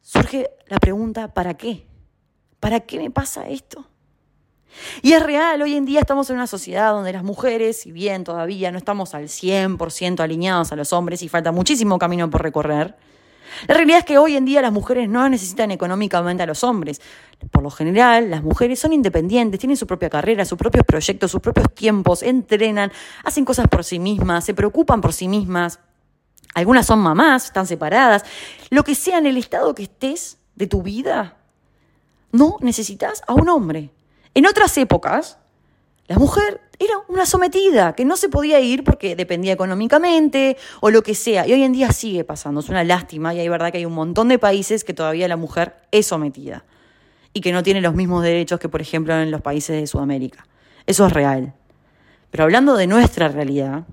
Surge 0.00 0.50
la 0.66 0.78
pregunta, 0.78 1.34
¿para 1.34 1.54
qué? 1.54 1.86
¿Para 2.60 2.80
qué 2.80 2.98
me 2.98 3.10
pasa 3.10 3.48
esto? 3.48 3.84
Y 5.02 5.12
es 5.12 5.22
real, 5.22 5.60
hoy 5.62 5.74
en 5.74 5.84
día 5.84 6.00
estamos 6.00 6.30
en 6.30 6.36
una 6.36 6.46
sociedad 6.46 6.92
donde 6.92 7.12
las 7.12 7.24
mujeres, 7.24 7.80
si 7.80 7.92
bien 7.92 8.24
todavía 8.24 8.70
no 8.70 8.78
estamos 8.78 9.14
al 9.14 9.24
100% 9.24 10.20
alineados 10.20 10.72
a 10.72 10.76
los 10.76 10.92
hombres 10.92 11.22
y 11.22 11.28
falta 11.28 11.52
muchísimo 11.52 11.98
camino 11.98 12.30
por 12.30 12.42
recorrer, 12.42 12.96
la 13.66 13.74
realidad 13.74 14.00
es 14.00 14.04
que 14.04 14.18
hoy 14.18 14.36
en 14.36 14.44
día 14.44 14.62
las 14.62 14.72
mujeres 14.72 15.08
no 15.08 15.28
necesitan 15.28 15.70
económicamente 15.70 16.42
a 16.42 16.46
los 16.46 16.62
hombres. 16.64 17.00
Por 17.50 17.62
lo 17.62 17.70
general, 17.70 18.30
las 18.30 18.42
mujeres 18.42 18.78
son 18.78 18.92
independientes, 18.92 19.58
tienen 19.58 19.76
su 19.76 19.86
propia 19.86 20.10
carrera, 20.10 20.44
sus 20.44 20.58
propios 20.58 20.84
proyectos, 20.84 21.30
sus 21.30 21.40
propios 21.40 21.72
tiempos, 21.74 22.22
entrenan, 22.22 22.92
hacen 23.24 23.44
cosas 23.44 23.66
por 23.68 23.84
sí 23.84 23.98
mismas, 23.98 24.44
se 24.44 24.54
preocupan 24.54 25.00
por 25.00 25.12
sí 25.12 25.28
mismas. 25.28 25.80
Algunas 26.54 26.86
son 26.86 27.00
mamás, 27.00 27.46
están 27.46 27.66
separadas. 27.66 28.24
Lo 28.70 28.84
que 28.84 28.94
sea 28.94 29.18
en 29.18 29.26
el 29.26 29.36
estado 29.36 29.74
que 29.74 29.84
estés 29.84 30.38
de 30.54 30.66
tu 30.66 30.82
vida, 30.82 31.36
no 32.32 32.56
necesitas 32.60 33.22
a 33.26 33.34
un 33.34 33.48
hombre. 33.48 33.90
En 34.34 34.46
otras 34.46 34.76
épocas, 34.78 35.38
la 36.06 36.18
mujer 36.18 36.60
era 36.78 36.94
una 37.08 37.26
sometida 37.26 37.94
que 37.94 38.04
no 38.04 38.16
se 38.16 38.28
podía 38.28 38.60
ir 38.60 38.84
porque 38.84 39.16
dependía 39.16 39.52
económicamente 39.52 40.56
o 40.80 40.90
lo 40.90 41.02
que 41.02 41.14
sea. 41.14 41.46
Y 41.46 41.52
hoy 41.52 41.62
en 41.64 41.72
día 41.72 41.92
sigue 41.92 42.24
pasando, 42.24 42.60
es 42.60 42.68
una 42.68 42.84
lástima 42.84 43.34
y 43.34 43.40
hay 43.40 43.48
verdad 43.48 43.72
que 43.72 43.78
hay 43.78 43.84
un 43.84 43.94
montón 43.94 44.28
de 44.28 44.38
países 44.38 44.84
que 44.84 44.94
todavía 44.94 45.28
la 45.28 45.36
mujer 45.36 45.76
es 45.90 46.06
sometida 46.06 46.64
y 47.32 47.40
que 47.40 47.52
no 47.52 47.62
tiene 47.62 47.80
los 47.80 47.94
mismos 47.94 48.22
derechos 48.22 48.60
que 48.60 48.68
por 48.68 48.80
ejemplo 48.80 49.14
en 49.14 49.30
los 49.30 49.42
países 49.42 49.80
de 49.80 49.86
Sudamérica. 49.86 50.46
Eso 50.86 51.06
es 51.06 51.12
real. 51.12 51.54
Pero 52.30 52.44
hablando 52.44 52.76
de 52.76 52.86
nuestra 52.86 53.28
realidad, 53.28 53.84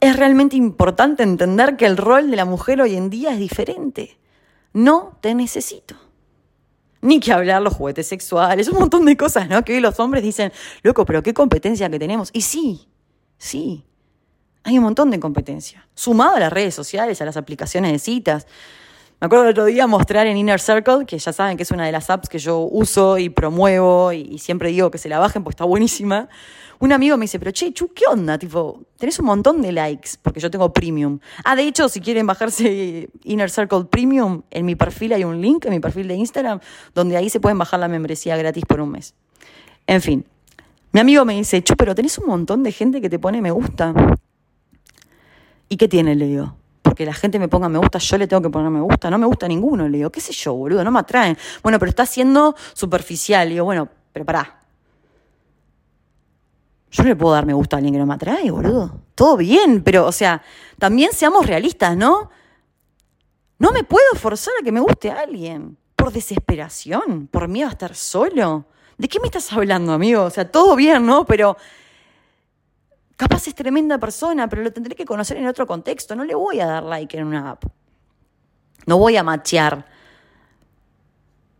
es 0.00 0.16
realmente 0.16 0.56
importante 0.56 1.22
entender 1.22 1.76
que 1.76 1.86
el 1.86 1.96
rol 1.96 2.30
de 2.30 2.36
la 2.36 2.44
mujer 2.44 2.80
hoy 2.80 2.94
en 2.94 3.10
día 3.10 3.32
es 3.32 3.38
diferente. 3.38 4.18
No 4.72 5.18
te 5.20 5.34
necesito. 5.34 5.96
Ni 7.04 7.20
que 7.20 7.34
hablar 7.34 7.60
los 7.60 7.74
juguetes 7.74 8.06
sexuales, 8.06 8.66
un 8.68 8.78
montón 8.78 9.04
de 9.04 9.14
cosas, 9.14 9.46
¿no? 9.46 9.62
Que 9.62 9.74
hoy 9.74 9.80
los 9.80 10.00
hombres 10.00 10.22
dicen, 10.22 10.52
loco, 10.82 11.04
pero 11.04 11.22
qué 11.22 11.34
competencia 11.34 11.90
que 11.90 11.98
tenemos. 11.98 12.30
Y 12.32 12.40
sí, 12.40 12.88
sí, 13.36 13.84
hay 14.62 14.78
un 14.78 14.84
montón 14.84 15.10
de 15.10 15.20
competencia. 15.20 15.86
Sumado 15.94 16.36
a 16.36 16.40
las 16.40 16.50
redes 16.50 16.74
sociales, 16.74 17.20
a 17.20 17.26
las 17.26 17.36
aplicaciones 17.36 17.92
de 17.92 17.98
citas. 17.98 18.46
Me 19.24 19.26
acuerdo 19.26 19.44
el 19.46 19.50
otro 19.52 19.64
día 19.64 19.86
mostrar 19.86 20.26
en 20.26 20.36
Inner 20.36 20.60
Circle, 20.60 21.06
que 21.06 21.18
ya 21.18 21.32
saben 21.32 21.56
que 21.56 21.62
es 21.62 21.70
una 21.70 21.86
de 21.86 21.92
las 21.92 22.10
apps 22.10 22.28
que 22.28 22.38
yo 22.38 22.58
uso 22.58 23.16
y 23.16 23.30
promuevo 23.30 24.12
y, 24.12 24.38
siempre 24.38 24.68
digo 24.68 24.90
que 24.90 24.98
se 24.98 25.08
la 25.08 25.18
bajen 25.18 25.42
porque 25.42 25.54
está 25.54 25.64
buenísima 25.64 26.28
un 26.78 26.92
amigo 26.92 27.16
me 27.16 27.22
dice, 27.24 27.38
pero 27.38 27.50
che, 27.50 27.72
Chu, 27.72 27.88
¿qué 27.94 28.04
onda? 28.06 28.36
Tipo, 28.36 28.82
tenés 28.98 29.18
un 29.18 29.24
montón 29.24 29.62
de 29.62 29.72
likes, 29.72 30.10
porque 30.20 30.40
yo 30.40 30.50
tengo 30.50 30.74
premium. 30.74 31.20
Ah, 31.42 31.56
de 31.56 31.62
hecho, 31.62 31.88
si 31.88 32.02
quieren 32.02 32.26
bajarse 32.26 33.08
Inner 33.22 33.48
Circle 33.48 33.86
Premium, 33.86 34.42
en 34.50 34.66
mi 34.66 34.74
perfil 34.74 35.14
hay 35.14 35.24
un 35.24 35.40
link, 35.40 35.64
en 35.64 35.70
mi 35.70 35.80
perfil 35.80 36.06
de 36.06 36.16
Instagram, 36.16 36.60
donde 36.94 37.16
ahí 37.16 37.30
se 37.30 37.40
pueden 37.40 37.56
bajar 37.56 37.80
la 37.80 37.88
membresía 37.88 38.36
gratis 38.36 38.66
por 38.66 38.82
un 38.82 38.90
mes. 38.90 39.14
En 39.86 40.02
fin, 40.02 40.26
mi 40.92 41.00
amigo 41.00 41.24
me 41.24 41.32
dice, 41.32 41.62
Chu, 41.62 41.76
pero 41.76 41.94
tenés 41.94 42.18
un 42.18 42.26
montón 42.26 42.62
de 42.62 42.72
gente 42.72 43.00
que 43.00 43.08
te 43.08 43.18
pone 43.18 43.40
me 43.40 43.52
gusta. 43.52 43.94
¿Y 45.70 45.78
qué 45.78 45.88
tiene? 45.88 46.14
Le 46.14 46.26
digo. 46.26 46.56
Porque 46.94 47.06
la 47.06 47.12
gente 47.12 47.40
me 47.40 47.48
ponga 47.48 47.68
me 47.68 47.80
gusta, 47.80 47.98
yo 47.98 48.16
le 48.18 48.28
tengo 48.28 48.40
que 48.40 48.50
poner 48.50 48.70
me 48.70 48.80
gusta. 48.80 49.10
No 49.10 49.18
me 49.18 49.26
gusta 49.26 49.48
ninguno. 49.48 49.88
Le 49.88 49.98
digo, 49.98 50.10
¿qué 50.10 50.20
sé 50.20 50.32
yo, 50.32 50.54
boludo? 50.54 50.84
No 50.84 50.92
me 50.92 51.00
atraen. 51.00 51.36
Bueno, 51.60 51.76
pero 51.80 51.88
está 51.88 52.06
siendo 52.06 52.54
superficial. 52.72 53.48
Le 53.48 53.54
digo, 53.54 53.64
bueno, 53.64 53.88
pero 54.12 54.24
pará, 54.24 54.60
yo 56.92 57.02
no 57.02 57.08
le 57.08 57.16
puedo 57.16 57.34
dar 57.34 57.46
me 57.46 57.52
gusta 57.52 57.74
a 57.74 57.78
alguien 57.78 57.94
que 57.94 57.98
no 57.98 58.06
me 58.06 58.14
atrae, 58.14 58.48
boludo. 58.48 59.00
Todo 59.16 59.36
bien, 59.36 59.82
pero, 59.82 60.06
o 60.06 60.12
sea, 60.12 60.40
también 60.78 61.10
seamos 61.12 61.48
realistas, 61.48 61.96
¿no? 61.96 62.30
No 63.58 63.72
me 63.72 63.82
puedo 63.82 64.14
forzar 64.14 64.54
a 64.60 64.64
que 64.64 64.70
me 64.70 64.78
guste 64.78 65.10
alguien. 65.10 65.76
Por 65.96 66.12
desesperación, 66.12 67.26
por 67.26 67.48
miedo 67.48 67.70
a 67.70 67.72
estar 67.72 67.96
solo. 67.96 68.66
¿De 68.96 69.08
qué 69.08 69.18
me 69.18 69.26
estás 69.26 69.52
hablando, 69.52 69.92
amigo? 69.92 70.22
O 70.22 70.30
sea, 70.30 70.48
todo 70.48 70.76
bien, 70.76 71.04
¿no? 71.04 71.24
Pero 71.26 71.56
capaz 73.16 73.46
es 73.48 73.54
tremenda 73.54 73.98
persona, 73.98 74.48
pero 74.48 74.62
lo 74.62 74.72
tendré 74.72 74.94
que 74.94 75.04
conocer 75.04 75.36
en 75.36 75.46
otro 75.46 75.66
contexto. 75.66 76.14
No 76.14 76.24
le 76.24 76.34
voy 76.34 76.60
a 76.60 76.66
dar 76.66 76.82
like 76.82 77.16
en 77.16 77.26
una 77.26 77.50
app. 77.50 77.64
No 78.86 78.98
voy 78.98 79.16
a 79.16 79.22
machear 79.22 79.86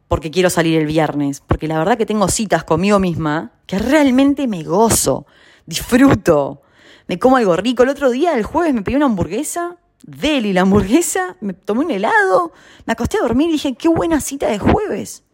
porque 0.08 0.30
quiero 0.30 0.50
salir 0.50 0.78
el 0.78 0.86
viernes, 0.86 1.40
porque 1.40 1.66
la 1.66 1.78
verdad 1.78 1.98
que 1.98 2.06
tengo 2.06 2.28
citas 2.28 2.64
conmigo 2.64 2.98
misma 2.98 3.52
que 3.66 3.78
realmente 3.78 4.46
me 4.46 4.62
gozo, 4.62 5.26
disfruto, 5.66 6.62
me 7.08 7.18
como 7.18 7.36
algo 7.36 7.56
rico. 7.56 7.82
El 7.82 7.88
otro 7.88 8.10
día, 8.10 8.34
el 8.34 8.44
jueves, 8.44 8.74
me 8.74 8.82
pedí 8.82 8.96
una 8.96 9.06
hamburguesa, 9.06 9.76
deli 10.02 10.52
la 10.52 10.60
hamburguesa, 10.60 11.36
me 11.40 11.54
tomé 11.54 11.84
un 11.86 11.90
helado, 11.90 12.52
me 12.86 12.92
acosté 12.92 13.18
a 13.18 13.22
dormir 13.22 13.48
y 13.48 13.52
dije, 13.52 13.74
qué 13.74 13.88
buena 13.88 14.20
cita 14.20 14.48
de 14.48 14.58
jueves, 14.58 15.24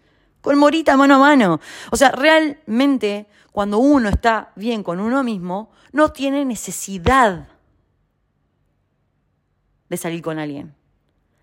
con 0.40 0.56
morita 0.58 0.96
mano 0.96 1.16
a 1.16 1.18
mano. 1.18 1.60
O 1.90 1.96
sea, 1.96 2.12
realmente 2.12 3.26
cuando 3.52 3.78
uno 3.78 4.08
está 4.08 4.52
bien 4.56 4.82
con 4.82 5.00
uno 5.00 5.22
mismo, 5.22 5.70
no 5.92 6.10
tiene 6.10 6.44
necesidad 6.44 7.48
de 9.88 9.96
salir 9.96 10.22
con 10.22 10.38
alguien. 10.38 10.74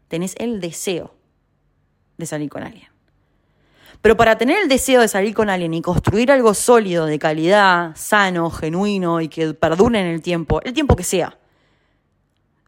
Tenés 0.08 0.36
el 0.38 0.62
deseo 0.62 1.14
de 2.18 2.26
salir 2.26 2.50
con 2.50 2.64
alguien. 2.64 2.88
Pero 4.02 4.16
para 4.16 4.38
tener 4.38 4.62
el 4.62 4.70
deseo 4.70 5.02
de 5.02 5.08
salir 5.08 5.34
con 5.34 5.50
alguien 5.50 5.74
y 5.74 5.82
construir 5.82 6.32
algo 6.32 6.54
sólido, 6.54 7.06
de 7.06 7.20
calidad, 7.20 7.96
sano, 7.96 8.50
genuino 8.52 9.22
y 9.22 9.28
que 9.28 9.54
perdure 9.54 10.00
en 10.00 10.08
el 10.08 10.22
tiempo, 10.22 10.62
el 10.64 10.74
tiempo 10.74 10.96
que 10.96 11.04
sea, 11.04 11.38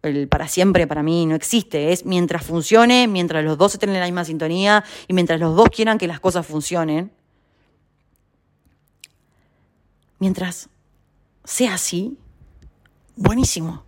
el 0.02 0.28
para 0.28 0.48
siempre 0.48 0.88
para 0.88 1.04
mí 1.04 1.26
no 1.26 1.36
existe, 1.36 1.92
es 1.92 2.06
mientras 2.06 2.44
funcione, 2.44 3.08
mientras 3.08 3.44
los 3.44 3.58
dos 3.58 3.74
estén 3.74 3.90
en 3.90 4.00
la 4.00 4.06
misma 4.06 4.26
sintonía 4.26 4.84
y 5.08 5.14
mientras 5.14 5.40
los 5.40 5.56
dos 5.56 5.70
quieran 5.70 5.98
que 5.98 6.08
las 6.08 6.20
cosas 6.20 6.46
funcionen. 6.46 7.12
Mientras 10.20 10.70
sea 11.44 11.76
así, 11.76 12.18
buenísimo. 13.16 13.84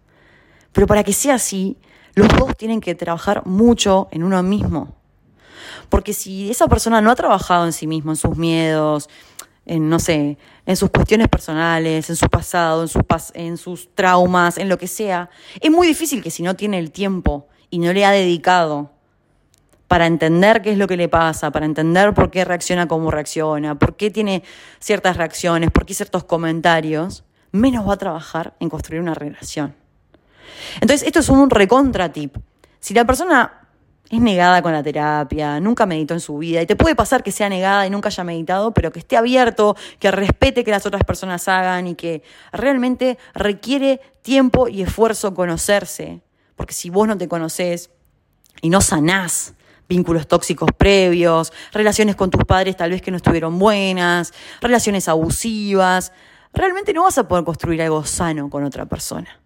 Pero 0.72 0.88
para 0.88 1.04
que 1.04 1.14
sea 1.14 1.36
así, 1.36 1.78
los 2.16 2.28
dos 2.30 2.56
tienen 2.58 2.82
que 2.82 2.96
trabajar 2.96 3.46
mucho 3.46 4.08
en 4.12 4.24
uno 4.24 4.42
mismo. 4.44 4.96
Porque 5.90 6.14
si 6.14 6.50
esa 6.50 6.68
persona 6.68 7.02
no 7.02 7.12
ha 7.12 7.16
trabajado 7.16 7.66
en 7.66 7.74
sí 7.74 7.88
mismo, 7.88 8.12
en 8.12 8.16
sus 8.16 8.38
miedos, 8.38 9.10
en, 9.66 9.90
no 9.90 10.00
sé, 10.00 10.38
en 10.66 10.76
sus 10.76 10.90
cuestiones 10.90 11.28
personales, 11.28 12.10
en 12.10 12.16
su 12.16 12.28
pasado, 12.28 12.82
en, 12.82 12.88
su 12.88 13.04
en 13.34 13.58
sus 13.58 13.94
traumas, 13.94 14.58
en 14.58 14.70
lo 14.70 14.78
que 14.78 14.88
sea, 14.88 15.30
es 15.60 15.70
muy 15.70 15.88
difícil 15.88 16.24
que 16.24 16.32
si 16.32 16.44
no 16.44 16.56
tiene 16.56 16.80
el 16.80 16.92
tiempo 16.92 17.48
y 17.70 17.80
no 17.80 17.94
le 17.94 18.06
ha 18.06 18.12
dedicado 18.12 18.92
para 19.92 20.06
entender 20.06 20.62
qué 20.62 20.72
es 20.72 20.78
lo 20.78 20.88
que 20.88 20.96
le 20.96 21.10
pasa, 21.10 21.52
para 21.52 21.66
entender 21.66 22.14
por 22.14 22.32
qué 22.32 22.46
reacciona 22.46 22.88
como 22.88 23.12
reacciona, 23.12 23.78
por 23.78 23.98
qué 23.98 24.10
tiene 24.10 24.42
ciertas 24.80 25.18
reacciones, 25.18 25.70
por 25.70 25.86
qué 25.86 25.94
ciertos 25.94 26.24
comentarios, 26.24 27.26
menos 27.52 27.86
va 27.86 27.96
a 27.96 27.98
trabajar 27.98 28.54
en 28.62 28.70
construir 28.70 29.02
una 29.02 29.16
relación. 29.16 29.76
Entonces, 30.76 31.06
esto 31.06 31.20
es 31.20 31.28
un 31.28 31.50
recontra 31.50 32.10
tip. 32.10 32.38
Si 32.80 32.94
la 32.94 33.04
persona 33.04 33.68
es 34.10 34.22
negada 34.22 34.62
con 34.62 34.72
la 34.72 34.82
terapia, 34.82 35.60
nunca 35.60 35.86
meditó 35.86 36.14
en 36.14 36.22
su 36.22 36.38
vida. 36.38 36.62
Y 36.62 36.66
te 36.66 36.78
puede 36.78 36.96
pasar 36.96 37.22
que 37.22 37.34
sea 37.34 37.50
negada 37.50 37.86
y 37.86 37.90
nunca 37.90 38.08
haya 38.08 38.24
meditado, 38.24 38.74
pero 38.74 38.94
que 38.94 39.00
esté 39.00 39.18
abierto, 39.18 39.76
que 40.00 40.10
respete 40.10 40.64
que 40.64 40.72
las 40.72 40.86
otras 40.86 41.04
personas 41.04 41.50
hagan 41.50 41.88
y 41.88 41.96
que 41.96 42.24
realmente 42.54 43.18
requiere 43.34 44.00
tiempo 44.22 44.70
y 44.70 44.84
esfuerzo 44.84 45.34
conocerse. 45.34 46.22
Porque 46.56 46.74
si 46.74 46.90
vos 46.90 47.10
no 47.10 47.18
te 47.18 47.28
conoces 47.28 47.90
y 48.62 48.70
no 48.70 48.80
sanás 48.80 49.56
vínculos 49.92 50.26
tóxicos 50.26 50.70
previos, 50.78 51.52
relaciones 51.74 52.16
con 52.16 52.30
tus 52.30 52.46
padres 52.46 52.78
tal 52.78 52.92
vez 52.92 53.02
que 53.02 53.12
no 53.12 53.18
estuvieron 53.18 53.60
buenas, 53.60 54.34
relaciones 54.62 55.08
abusivas, 55.08 56.14
realmente 56.54 56.94
no 56.94 57.04
vas 57.04 57.18
a 57.18 57.28
poder 57.28 57.44
construir 57.44 57.82
algo 57.82 58.06
sano 58.06 58.50
con 58.50 58.64
otra 58.64 58.86
persona 58.86 59.42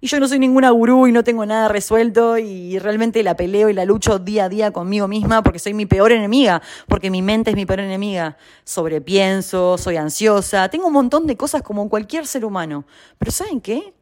y 0.00 0.08
yo 0.08 0.20
no 0.20 0.28
soy 0.28 0.38
ninguna 0.38 0.70
gurú 0.70 1.06
y 1.06 1.12
no 1.12 1.24
tengo 1.24 1.46
nada 1.46 1.68
resuelto 1.68 2.38
y 2.38 2.78
realmente 2.78 3.22
la 3.22 3.34
peleo 3.34 3.70
y 3.70 3.72
la 3.72 3.84
lucho 3.84 4.18
día 4.18 4.44
a 4.44 4.48
día 4.48 4.70
conmigo 4.70 5.08
misma 5.08 5.42
porque 5.42 5.58
soy 5.58 5.74
mi 5.74 5.86
peor 5.86 6.12
enemiga, 6.12 6.62
porque 6.86 7.10
mi 7.10 7.22
mente 7.22 7.50
es 7.50 7.56
mi 7.56 7.64
peor 7.64 7.80
enemiga. 7.80 8.36
Sobrepienso, 8.64 9.78
soy 9.78 9.96
ansiosa, 9.96 10.68
tengo 10.68 10.88
un 10.88 10.92
montón 10.92 11.26
de 11.26 11.36
cosas 11.36 11.62
como 11.62 11.88
cualquier 11.88 12.26
ser 12.26 12.44
humano. 12.44 12.84
Pero 13.18 13.32
¿saben 13.32 13.60
qué? 13.60 13.94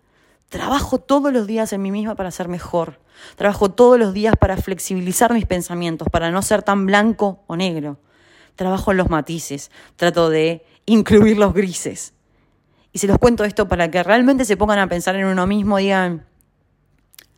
Trabajo 0.49 0.99
todos 0.99 1.33
los 1.33 1.47
días 1.47 1.73
en 1.73 1.83
mí 1.83 1.91
misma 1.91 2.15
para 2.15 2.31
ser 2.31 2.49
mejor. 2.49 3.01
Trabajo 3.37 3.71
todos 3.71 3.99
los 3.99 4.15
días 4.15 4.35
para 4.39 4.57
flexibilizar 4.57 5.33
mis 5.33 5.47
pensamientos, 5.47 6.09
para 6.11 6.31
no 6.31 6.43
ser 6.43 6.63
tan 6.63 6.87
blanco 6.87 7.43
o 7.47 7.57
negro. 7.57 7.99
Trabajo 8.57 8.93
en 8.93 8.99
los 8.99 9.11
matices, 9.11 9.71
trato 9.97 10.31
de 10.31 10.65
incluir 10.87 11.39
los 11.39 11.55
grises. 11.55 12.15
Y 12.93 12.99
se 12.99 13.07
los 13.07 13.19
cuento 13.19 13.45
esto 13.45 13.67
para 13.67 13.91
que 13.91 14.03
realmente 14.03 14.45
se 14.45 14.57
pongan 14.57 14.79
a 14.79 14.89
pensar 14.89 15.17
en 15.17 15.27
uno 15.27 15.47
mismo 15.47 15.79
digan, 15.79 16.27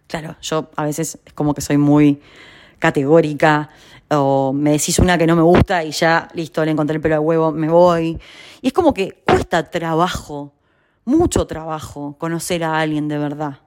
Claro, 0.07 0.37
yo 0.41 0.71
a 0.77 0.85
veces 0.85 1.19
es 1.25 1.33
como 1.33 1.53
que 1.55 1.61
soy 1.61 1.79
muy 1.79 2.21
categórica 2.79 3.71
o 4.09 4.53
me 4.53 4.73
decís 4.73 4.99
una 5.01 5.19
que 5.19 5.27
no 5.27 5.35
me 5.35 5.43
gusta 5.43 5.83
y 5.83 5.91
ya, 5.91 6.29
listo, 6.35 6.65
le 6.65 6.71
encontré 6.71 6.97
el 6.97 7.03
pelo 7.03 7.17
al 7.17 7.21
huevo, 7.23 7.51
me 7.51 7.69
voy. 7.69 8.19
Y 8.63 8.69
es 8.69 8.73
como 8.73 8.95
que 8.95 9.23
cuesta 9.27 9.69
trabajo, 9.69 10.53
mucho 11.07 11.47
trabajo, 11.47 12.17
conocer 12.19 12.65
a 12.65 12.79
alguien 12.79 13.09
de 13.09 13.17
verdad. 13.17 13.61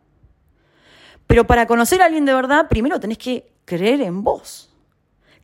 Pero 1.26 1.48
para 1.48 1.66
conocer 1.66 2.02
a 2.02 2.06
alguien 2.06 2.26
de 2.26 2.34
verdad, 2.34 2.68
primero 2.68 3.00
tenés 3.00 3.18
que 3.18 3.52
creer 3.66 4.02
en 4.02 4.24
vos. 4.24 4.70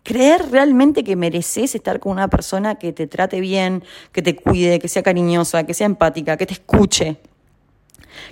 Creer 0.03 0.51
realmente 0.51 1.03
que 1.03 1.15
mereces 1.15 1.73
estar 1.73 1.99
con 1.99 2.11
una 2.11 2.27
persona 2.27 2.75
que 2.75 2.93
te 2.93 3.07
trate 3.07 3.39
bien, 3.39 3.83
que 4.11 4.21
te 4.21 4.35
cuide, 4.35 4.77
que 4.77 4.87
sea 4.87 5.01
cariñosa, 5.01 5.63
que 5.63 5.73
sea 5.73 5.85
empática, 5.85 6.37
que 6.37 6.45
te 6.45 6.53
escuche, 6.53 7.17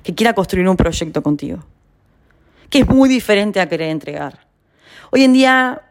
que 0.03 0.13
quiera 0.13 0.34
construir 0.34 0.67
un 0.67 0.77
proyecto 0.77 1.24
contigo. 1.24 1.63
Que 2.70 2.79
es 2.79 2.88
muy 2.88 3.08
diferente 3.08 3.60
a 3.62 3.70
querer 3.70 3.89
entregar. 3.89 4.46
Hoy 5.12 5.24
en 5.24 5.34
día, 5.34 5.82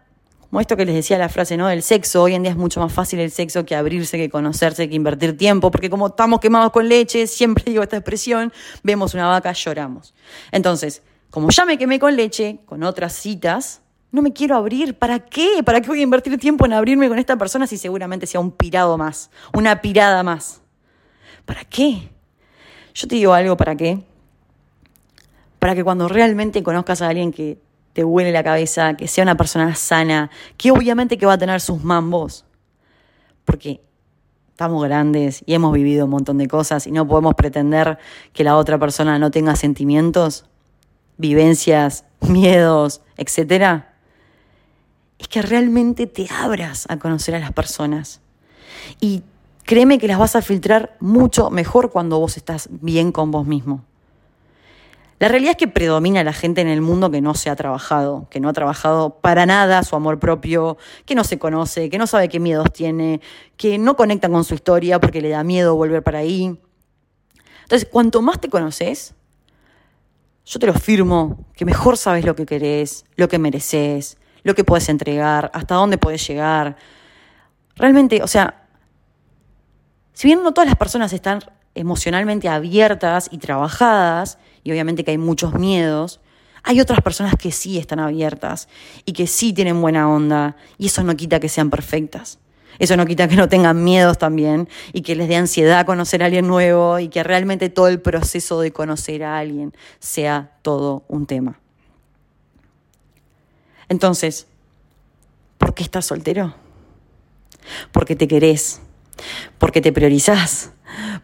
como 0.52 0.60
esto 0.60 0.76
que 0.76 0.84
les 0.84 0.94
decía 0.94 1.16
la 1.16 1.30
frase, 1.30 1.56
¿no? 1.56 1.70
El 1.70 1.82
sexo, 1.82 2.22
hoy 2.22 2.34
en 2.34 2.42
día 2.42 2.50
es 2.50 2.58
mucho 2.58 2.78
más 2.78 2.92
fácil 2.92 3.18
el 3.20 3.30
sexo 3.30 3.64
que 3.64 3.74
abrirse, 3.74 4.18
que 4.18 4.28
conocerse, 4.28 4.86
que 4.86 4.94
invertir 4.94 5.34
tiempo, 5.34 5.70
porque 5.70 5.88
como 5.88 6.08
estamos 6.08 6.40
quemados 6.40 6.72
con 6.72 6.90
leche, 6.90 7.26
siempre 7.26 7.64
digo 7.68 7.82
esta 7.82 7.96
expresión, 7.96 8.52
vemos 8.82 9.14
una 9.14 9.28
vaca, 9.28 9.50
lloramos. 9.52 10.12
Entonces, 10.50 11.00
como 11.30 11.48
ya 11.48 11.64
me 11.64 11.78
quemé 11.78 11.98
con 11.98 12.16
leche, 12.16 12.58
con 12.66 12.82
otras 12.82 13.14
citas, 13.14 13.80
no 14.10 14.20
me 14.20 14.34
quiero 14.34 14.54
abrir. 14.54 14.98
¿Para 14.98 15.20
qué? 15.20 15.62
¿Para 15.64 15.80
qué 15.80 15.88
voy 15.88 16.00
a 16.00 16.02
invertir 16.02 16.38
tiempo 16.38 16.66
en 16.66 16.74
abrirme 16.74 17.08
con 17.08 17.18
esta 17.18 17.38
persona 17.38 17.66
si 17.66 17.78
seguramente 17.78 18.26
sea 18.26 18.40
un 18.40 18.50
pirado 18.50 18.98
más? 18.98 19.30
Una 19.54 19.80
pirada 19.80 20.22
más. 20.22 20.60
¿Para 21.46 21.64
qué? 21.64 22.10
Yo 22.92 23.08
te 23.08 23.14
digo 23.14 23.32
algo, 23.32 23.56
¿para 23.56 23.74
qué? 23.74 24.00
Para 25.58 25.74
que 25.74 25.82
cuando 25.82 26.08
realmente 26.08 26.62
conozcas 26.62 27.00
a 27.00 27.08
alguien 27.08 27.32
que 27.32 27.56
te 27.92 28.04
huele 28.04 28.32
la 28.32 28.42
cabeza, 28.42 28.94
que 28.94 29.08
sea 29.08 29.22
una 29.22 29.36
persona 29.36 29.74
sana, 29.74 30.30
que 30.56 30.70
obviamente 30.70 31.18
que 31.18 31.26
va 31.26 31.34
a 31.34 31.38
tener 31.38 31.60
sus 31.60 31.82
mambos. 31.82 32.44
Porque 33.44 33.80
estamos 34.50 34.84
grandes 34.84 35.42
y 35.46 35.54
hemos 35.54 35.72
vivido 35.72 36.04
un 36.04 36.10
montón 36.10 36.38
de 36.38 36.48
cosas 36.48 36.86
y 36.86 36.92
no 36.92 37.06
podemos 37.06 37.34
pretender 37.34 37.98
que 38.32 38.44
la 38.44 38.56
otra 38.56 38.78
persona 38.78 39.18
no 39.18 39.30
tenga 39.30 39.56
sentimientos 39.56 40.46
vivencias, 41.16 42.04
miedos, 42.20 43.00
etcétera, 43.16 43.94
es 45.18 45.28
que 45.28 45.42
realmente 45.42 46.06
te 46.06 46.28
abras 46.30 46.86
a 46.88 46.98
conocer 46.98 47.34
a 47.34 47.38
las 47.38 47.52
personas. 47.52 48.20
Y 49.00 49.22
créeme 49.64 49.98
que 49.98 50.08
las 50.08 50.18
vas 50.18 50.36
a 50.36 50.42
filtrar 50.42 50.96
mucho 51.00 51.50
mejor 51.50 51.90
cuando 51.90 52.18
vos 52.18 52.36
estás 52.36 52.68
bien 52.70 53.12
con 53.12 53.30
vos 53.30 53.46
mismo. 53.46 53.84
La 55.22 55.28
realidad 55.28 55.52
es 55.52 55.56
que 55.56 55.68
predomina 55.68 56.24
la 56.24 56.32
gente 56.32 56.62
en 56.62 56.66
el 56.66 56.80
mundo 56.80 57.08
que 57.12 57.20
no 57.20 57.34
se 57.34 57.48
ha 57.48 57.54
trabajado, 57.54 58.26
que 58.28 58.40
no 58.40 58.48
ha 58.48 58.52
trabajado 58.52 59.20
para 59.20 59.46
nada 59.46 59.84
su 59.84 59.94
amor 59.94 60.18
propio, 60.18 60.78
que 61.06 61.14
no 61.14 61.22
se 61.22 61.38
conoce, 61.38 61.90
que 61.90 61.96
no 61.96 62.08
sabe 62.08 62.28
qué 62.28 62.40
miedos 62.40 62.72
tiene, 62.72 63.20
que 63.56 63.78
no 63.78 63.94
conecta 63.94 64.28
con 64.28 64.42
su 64.42 64.54
historia 64.54 64.98
porque 64.98 65.20
le 65.20 65.28
da 65.28 65.44
miedo 65.44 65.76
volver 65.76 66.02
para 66.02 66.18
ahí. 66.18 66.58
Entonces, 67.62 67.88
cuanto 67.88 68.20
más 68.20 68.40
te 68.40 68.48
conoces, 68.48 69.14
yo 70.44 70.58
te 70.58 70.66
lo 70.66 70.74
firmo, 70.74 71.46
que 71.54 71.64
mejor 71.64 71.96
sabes 71.96 72.24
lo 72.24 72.34
que 72.34 72.44
querés, 72.44 73.04
lo 73.14 73.28
que 73.28 73.38
mereces, 73.38 74.18
lo 74.42 74.56
que 74.56 74.64
puedes 74.64 74.88
entregar, 74.88 75.52
hasta 75.54 75.76
dónde 75.76 75.98
puedes 75.98 76.26
llegar. 76.26 76.74
Realmente, 77.76 78.24
o 78.24 78.26
sea, 78.26 78.66
si 80.14 80.26
bien 80.26 80.42
no 80.42 80.52
todas 80.52 80.66
las 80.66 80.76
personas 80.76 81.12
están 81.12 81.44
emocionalmente 81.76 82.48
abiertas 82.48 83.28
y 83.30 83.38
trabajadas, 83.38 84.38
y 84.64 84.70
obviamente 84.70 85.04
que 85.04 85.12
hay 85.12 85.18
muchos 85.18 85.54
miedos, 85.54 86.20
hay 86.62 86.80
otras 86.80 87.00
personas 87.00 87.34
que 87.36 87.50
sí 87.50 87.78
están 87.78 87.98
abiertas 87.98 88.68
y 89.04 89.12
que 89.12 89.26
sí 89.26 89.52
tienen 89.52 89.80
buena 89.80 90.08
onda, 90.08 90.56
y 90.78 90.86
eso 90.86 91.02
no 91.02 91.16
quita 91.16 91.40
que 91.40 91.48
sean 91.48 91.70
perfectas. 91.70 92.38
Eso 92.78 92.96
no 92.96 93.04
quita 93.04 93.28
que 93.28 93.36
no 93.36 93.48
tengan 93.48 93.84
miedos 93.84 94.18
también 94.18 94.68
y 94.92 95.02
que 95.02 95.14
les 95.14 95.28
dé 95.28 95.36
ansiedad 95.36 95.84
conocer 95.84 96.22
a 96.22 96.26
alguien 96.26 96.46
nuevo 96.46 96.98
y 96.98 97.08
que 97.08 97.22
realmente 97.22 97.68
todo 97.68 97.88
el 97.88 98.00
proceso 98.00 98.60
de 98.60 98.72
conocer 98.72 99.24
a 99.24 99.38
alguien 99.38 99.74
sea 99.98 100.52
todo 100.62 101.04
un 101.08 101.26
tema. 101.26 101.60
Entonces, 103.88 104.46
¿por 105.58 105.74
qué 105.74 105.82
estás 105.82 106.06
soltero? 106.06 106.54
Porque 107.92 108.16
te 108.16 108.26
querés, 108.26 108.80
porque 109.58 109.80
te 109.80 109.92
priorizás, 109.92 110.72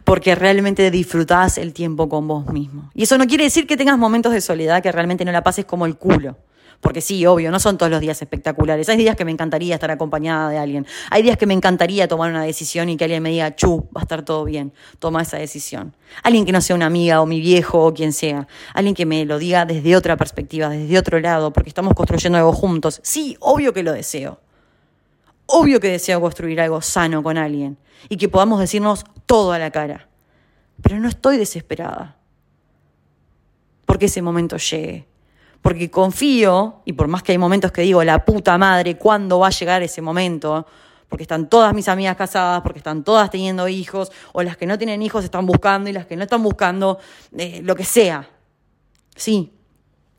porque 0.03 0.35
realmente 0.35 0.89
disfrutás 0.91 1.57
el 1.57 1.73
tiempo 1.73 2.09
con 2.09 2.27
vos 2.27 2.51
mismo. 2.51 2.89
Y 2.93 3.03
eso 3.03 3.17
no 3.17 3.27
quiere 3.27 3.45
decir 3.45 3.67
que 3.67 3.77
tengas 3.77 3.97
momentos 3.97 4.33
de 4.33 4.41
soledad 4.41 4.81
que 4.81 4.91
realmente 4.91 5.25
no 5.25 5.31
la 5.31 5.43
pases 5.43 5.65
como 5.65 5.85
el 5.85 5.97
culo. 5.97 6.37
Porque 6.81 7.01
sí, 7.01 7.25
obvio, 7.25 7.51
no 7.51 7.59
son 7.59 7.77
todos 7.77 7.91
los 7.91 7.99
días 7.99 8.21
espectaculares. 8.21 8.87
Hay 8.87 8.97
días 8.97 9.17
que 9.17 9.25
me 9.25 9.31
encantaría 9.31 9.75
estar 9.75 9.91
acompañada 9.91 10.49
de 10.49 10.57
alguien. 10.57 10.87
Hay 11.09 11.21
días 11.23 11.37
que 11.37 11.45
me 11.45 11.53
encantaría 11.53 12.07
tomar 12.07 12.29
una 12.31 12.43
decisión 12.43 12.87
y 12.87 12.95
que 12.95 13.03
alguien 13.03 13.21
me 13.21 13.31
diga, 13.31 13.53
chu, 13.55 13.89
va 13.95 14.01
a 14.01 14.03
estar 14.03 14.23
todo 14.23 14.45
bien, 14.45 14.71
toma 14.99 15.21
esa 15.21 15.37
decisión. 15.37 15.93
Alguien 16.23 16.45
que 16.45 16.53
no 16.53 16.61
sea 16.61 16.75
una 16.75 16.85
amiga 16.85 17.21
o 17.21 17.25
mi 17.25 17.41
viejo 17.41 17.85
o 17.85 17.93
quien 17.93 18.13
sea. 18.13 18.47
Alguien 18.73 18.95
que 18.95 19.05
me 19.05 19.25
lo 19.25 19.39
diga 19.39 19.65
desde 19.65 19.95
otra 19.97 20.15
perspectiva, 20.15 20.69
desde 20.69 20.97
otro 20.97 21.19
lado, 21.19 21.51
porque 21.51 21.69
estamos 21.69 21.93
construyendo 21.95 22.37
algo 22.37 22.53
juntos. 22.53 23.01
Sí, 23.03 23.35
obvio 23.41 23.73
que 23.73 23.83
lo 23.83 23.91
deseo. 23.91 24.39
Obvio 25.51 25.79
que 25.79 25.89
deseo 25.89 26.21
construir 26.21 26.61
algo 26.61 26.81
sano 26.81 27.23
con 27.23 27.37
alguien 27.37 27.77
y 28.07 28.17
que 28.17 28.29
podamos 28.29 28.59
decirnos 28.59 29.03
todo 29.25 29.51
a 29.51 29.59
la 29.59 29.71
cara. 29.71 30.07
Pero 30.81 30.99
no 30.99 31.09
estoy 31.09 31.37
desesperada 31.37 32.17
porque 33.85 34.05
ese 34.05 34.21
momento 34.21 34.57
llegue 34.57 35.09
porque 35.61 35.91
confío, 35.91 36.81
y 36.85 36.93
por 36.93 37.07
más 37.07 37.23
que 37.23 37.33
hay 37.33 37.37
momentos 37.37 37.71
que 37.71 37.81
digo, 37.81 38.03
la 38.03 38.23
puta 38.23 38.57
madre, 38.57 38.97
¿cuándo 38.97 39.39
va 39.39 39.47
a 39.47 39.51
llegar 39.51 39.83
ese 39.83 40.01
momento? 40.01 40.65
Porque 41.09 41.23
están 41.23 41.49
todas 41.49 41.73
mis 41.73 41.87
amigas 41.87 42.15
casadas, 42.15 42.61
porque 42.61 42.79
están 42.79 43.03
todas 43.03 43.29
teniendo 43.29 43.67
hijos, 43.67 44.11
o 44.31 44.41
las 44.41 44.55
que 44.55 44.65
no 44.65 44.77
tienen 44.77 45.01
hijos 45.01 45.23
están 45.23 45.45
buscando 45.45 45.89
y 45.89 45.93
las 45.93 46.05
que 46.05 46.15
no 46.15 46.23
están 46.23 46.43
buscando, 46.43 46.99
eh, 47.37 47.61
lo 47.63 47.75
que 47.75 47.83
sea. 47.83 48.29
Sí, 49.15 49.51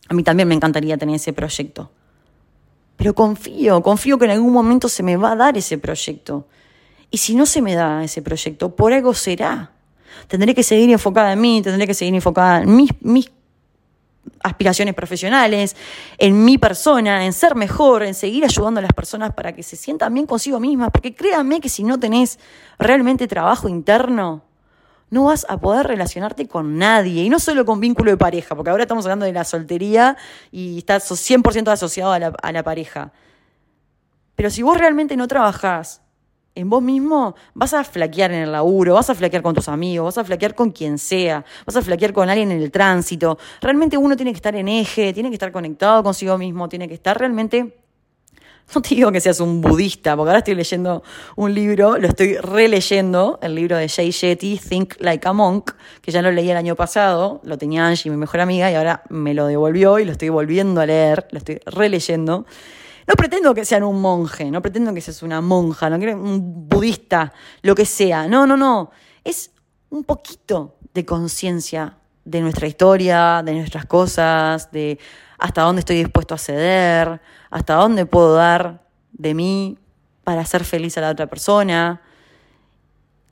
a 0.09 0.15
mí 0.15 0.23
también 0.23 0.49
me 0.49 0.55
encantaría 0.55 0.99
tener 0.99 1.17
ese 1.17 1.33
proyecto. 1.33 1.91
Pero 3.01 3.15
confío, 3.15 3.81
confío 3.81 4.19
que 4.19 4.27
en 4.27 4.33
algún 4.33 4.53
momento 4.53 4.87
se 4.87 5.03
me 5.03 5.17
va 5.17 5.33
a 5.33 5.35
dar 5.35 5.57
ese 5.57 5.79
proyecto. 5.79 6.47
Y 7.11 7.17
si 7.17 7.35
no 7.35 7.47
se 7.47 7.63
me 7.63 7.75
da 7.75 8.05
ese 8.05 8.21
proyecto, 8.21 8.77
por 8.77 8.93
algo 8.93 9.15
será. 9.15 9.73
Tendré 10.29 10.55
que 10.55 10.63
seguir 10.63 10.91
enfocada 10.91 11.33
en 11.33 11.41
mí, 11.41 11.63
tendré 11.63 11.87
que 11.87 11.95
seguir 11.95 12.15
enfocada 12.15 12.61
en 12.61 12.77
mis, 12.77 12.91
mis 13.01 13.31
aspiraciones 14.43 14.93
profesionales, 14.93 15.77
en 16.19 16.45
mi 16.45 16.59
persona, 16.59 17.25
en 17.25 17.33
ser 17.33 17.55
mejor, 17.55 18.03
en 18.03 18.13
seguir 18.13 18.45
ayudando 18.45 18.81
a 18.81 18.83
las 18.83 18.93
personas 18.93 19.33
para 19.33 19.55
que 19.55 19.63
se 19.63 19.77
sientan 19.77 20.13
bien 20.13 20.27
consigo 20.27 20.61
mismas, 20.61 20.91
porque 20.93 21.15
créanme 21.15 21.59
que 21.63 21.71
si 21.71 21.83
no 21.83 21.99
tenés 21.99 22.39
realmente 22.79 23.27
trabajo 23.27 23.67
interno, 23.67 24.43
no 25.11 25.25
vas 25.25 25.45
a 25.49 25.59
poder 25.59 25.87
relacionarte 25.87 26.47
con 26.49 26.79
nadie, 26.79 27.25
y 27.25 27.29
no 27.29 27.39
solo 27.39 27.65
con 27.65 27.81
vínculo 27.81 28.11
de 28.11 28.17
pareja, 28.17 28.55
porque 28.55 28.71
ahora 28.71 28.85
estamos 28.85 29.05
hablando 29.05 29.27
de 29.27 29.33
la 29.33 29.45
soltería 29.45 30.17
y 30.51 30.79
estás 30.79 31.11
100% 31.11 31.69
asociado 31.69 32.13
a 32.13 32.19
la, 32.19 32.35
a 32.43 32.53
la 32.53 32.63
pareja. 32.63 33.13
Pero 34.37 34.51
si 34.51 34.63
vos 34.63 34.79
realmente 34.79 35.17
no 35.17 35.29
trabajás 35.29 36.03
en 36.55 36.69
vos 36.71 36.83
mismo, 36.83 37.35
vas 37.55 37.75
a 37.75 37.85
flaquear 37.85 38.33
en 38.33 38.43
el 38.43 38.53
laburo, 38.53 38.95
vas 38.95 39.11
a 39.11 39.15
flaquear 39.15 39.43
con 39.43 39.55
tus 39.55 39.69
amigos, 39.69 40.07
vas 40.07 40.19
a 40.19 40.25
flaquear 40.25 40.55
con 40.55 40.71
quien 40.71 40.99
sea, 40.99 41.45
vas 41.67 41.77
a 41.77 41.83
flaquear 41.83 42.13
con 42.13 42.29
alguien 42.29 42.51
en 42.51 42.61
el 42.61 42.71
tránsito. 42.71 43.39
Realmente 43.61 43.97
uno 43.97 44.17
tiene 44.17 44.33
que 44.33 44.37
estar 44.37 44.55
en 44.57 44.69
eje, 44.69 45.13
tiene 45.13 45.29
que 45.29 45.35
estar 45.35 45.53
conectado 45.53 46.03
consigo 46.03 46.39
mismo, 46.39 46.69
tiene 46.69 46.89
que 46.89 46.95
estar 46.95 47.19
realmente... 47.19 47.80
No 48.75 48.83
te 48.83 48.95
digo 48.95 49.11
que 49.11 49.21
seas 49.21 49.41
un 49.41 49.61
budista, 49.61 50.17
porque 50.17 50.31
ahora 50.31 50.39
estoy 50.39 50.55
leyendo 50.55 51.03
un 51.37 51.55
libro, 51.55 51.99
lo 51.99 52.07
estoy 52.07 52.37
releyendo, 52.37 53.39
el 53.43 53.55
libro 53.55 53.77
de 53.77 53.89
Jay 53.89 54.11
Shetty, 54.11 54.59
Think 54.59 54.95
Like 55.01 55.27
a 55.27 55.33
Monk, 55.33 55.73
que 56.01 56.13
ya 56.13 56.23
lo 56.23 56.31
leí 56.31 56.51
el 56.51 56.57
año 56.57 56.77
pasado, 56.77 57.41
lo 57.45 57.59
tenía 57.59 57.87
Angie, 57.87 58.11
mi 58.11 58.17
mejor 58.17 58.41
amiga, 58.41 58.71
y 58.71 58.75
ahora 58.75 59.03
me 59.09 59.35
lo 59.35 59.47
devolvió 59.47 59.99
y 59.99 60.05
lo 60.05 60.13
estoy 60.13 60.29
volviendo 60.29 60.81
a 60.81 60.87
leer, 60.87 61.27
lo 61.33 61.39
estoy 61.39 61.61
releyendo. 61.67 62.47
No 63.07 63.15
pretendo 63.15 63.55
que 63.55 63.65
sean 63.65 63.83
un 63.83 64.01
monje, 64.01 64.51
no 64.51 64.63
pretendo 64.63 64.95
que 64.95 65.01
seas 65.01 65.23
una 65.23 65.41
monja, 65.41 65.91
no 65.91 65.99
quiero 65.99 66.17
un 66.17 66.69
budista, 66.69 67.33
lo 67.63 67.75
que 67.75 67.85
sea. 67.85 68.29
No, 68.29 68.47
no, 68.47 68.57
no. 68.57 68.93
Es 69.25 69.51
un 69.89 70.05
poquito 70.05 70.77
de 70.95 71.05
conciencia 71.05 71.97
de 72.25 72.41
nuestra 72.41 72.69
historia, 72.69 73.43
de 73.45 73.55
nuestras 73.55 73.87
cosas, 73.87 74.71
de 74.71 74.99
hasta 75.39 75.63
dónde 75.63 75.81
estoy 75.81 75.97
dispuesto 75.97 76.35
a 76.35 76.39
ceder, 76.39 77.21
hasta 77.51 77.75
dónde 77.75 78.07
puedo 78.07 78.35
dar 78.35 78.83
de 79.13 79.35
mí 79.35 79.79
para 80.25 80.43
hacer 80.43 80.65
feliz 80.65 80.97
a 80.99 81.01
la 81.01 81.11
otra 81.11 81.27
persona. 81.27 82.01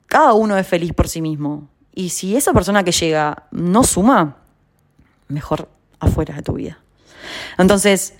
Cada 0.07 0.33
uno 0.33 0.57
es 0.57 0.67
feliz 0.67 0.93
por 0.93 1.07
sí 1.07 1.21
mismo. 1.21 1.69
Y 1.93 2.09
si 2.09 2.35
esa 2.35 2.53
persona 2.53 2.83
que 2.83 2.91
llega 2.91 3.47
no 3.51 3.83
suma, 3.83 4.37
mejor 5.27 5.69
afuera 5.99 6.35
de 6.35 6.41
tu 6.41 6.53
vida. 6.53 6.79
Entonces, 7.57 8.15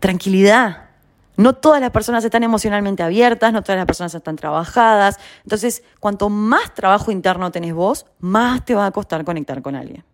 tranquilidad. 0.00 0.88
No 1.36 1.52
todas 1.52 1.80
las 1.80 1.90
personas 1.90 2.24
están 2.24 2.42
emocionalmente 2.42 3.04
abiertas, 3.04 3.52
no 3.52 3.62
todas 3.62 3.76
las 3.76 3.86
personas 3.86 4.12
están 4.14 4.34
trabajadas. 4.34 5.18
Entonces, 5.44 5.84
cuanto 6.00 6.28
más 6.28 6.74
trabajo 6.74 7.12
interno 7.12 7.52
tenés 7.52 7.74
vos, 7.74 8.06
más 8.18 8.64
te 8.64 8.74
va 8.74 8.86
a 8.86 8.90
costar 8.90 9.24
conectar 9.24 9.62
con 9.62 9.76
alguien. 9.76 10.04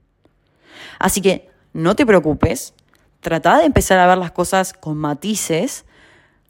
Así 0.99 1.23
que 1.23 1.51
no 1.73 1.97
te 1.97 2.05
preocupes, 2.05 2.75
Trata 3.25 3.57
de 3.57 3.65
empezar 3.65 3.99
a 3.99 4.07
ver 4.07 4.19
las 4.19 4.33
cosas 4.33 4.75
con 4.75 4.99
matices. 4.99 5.87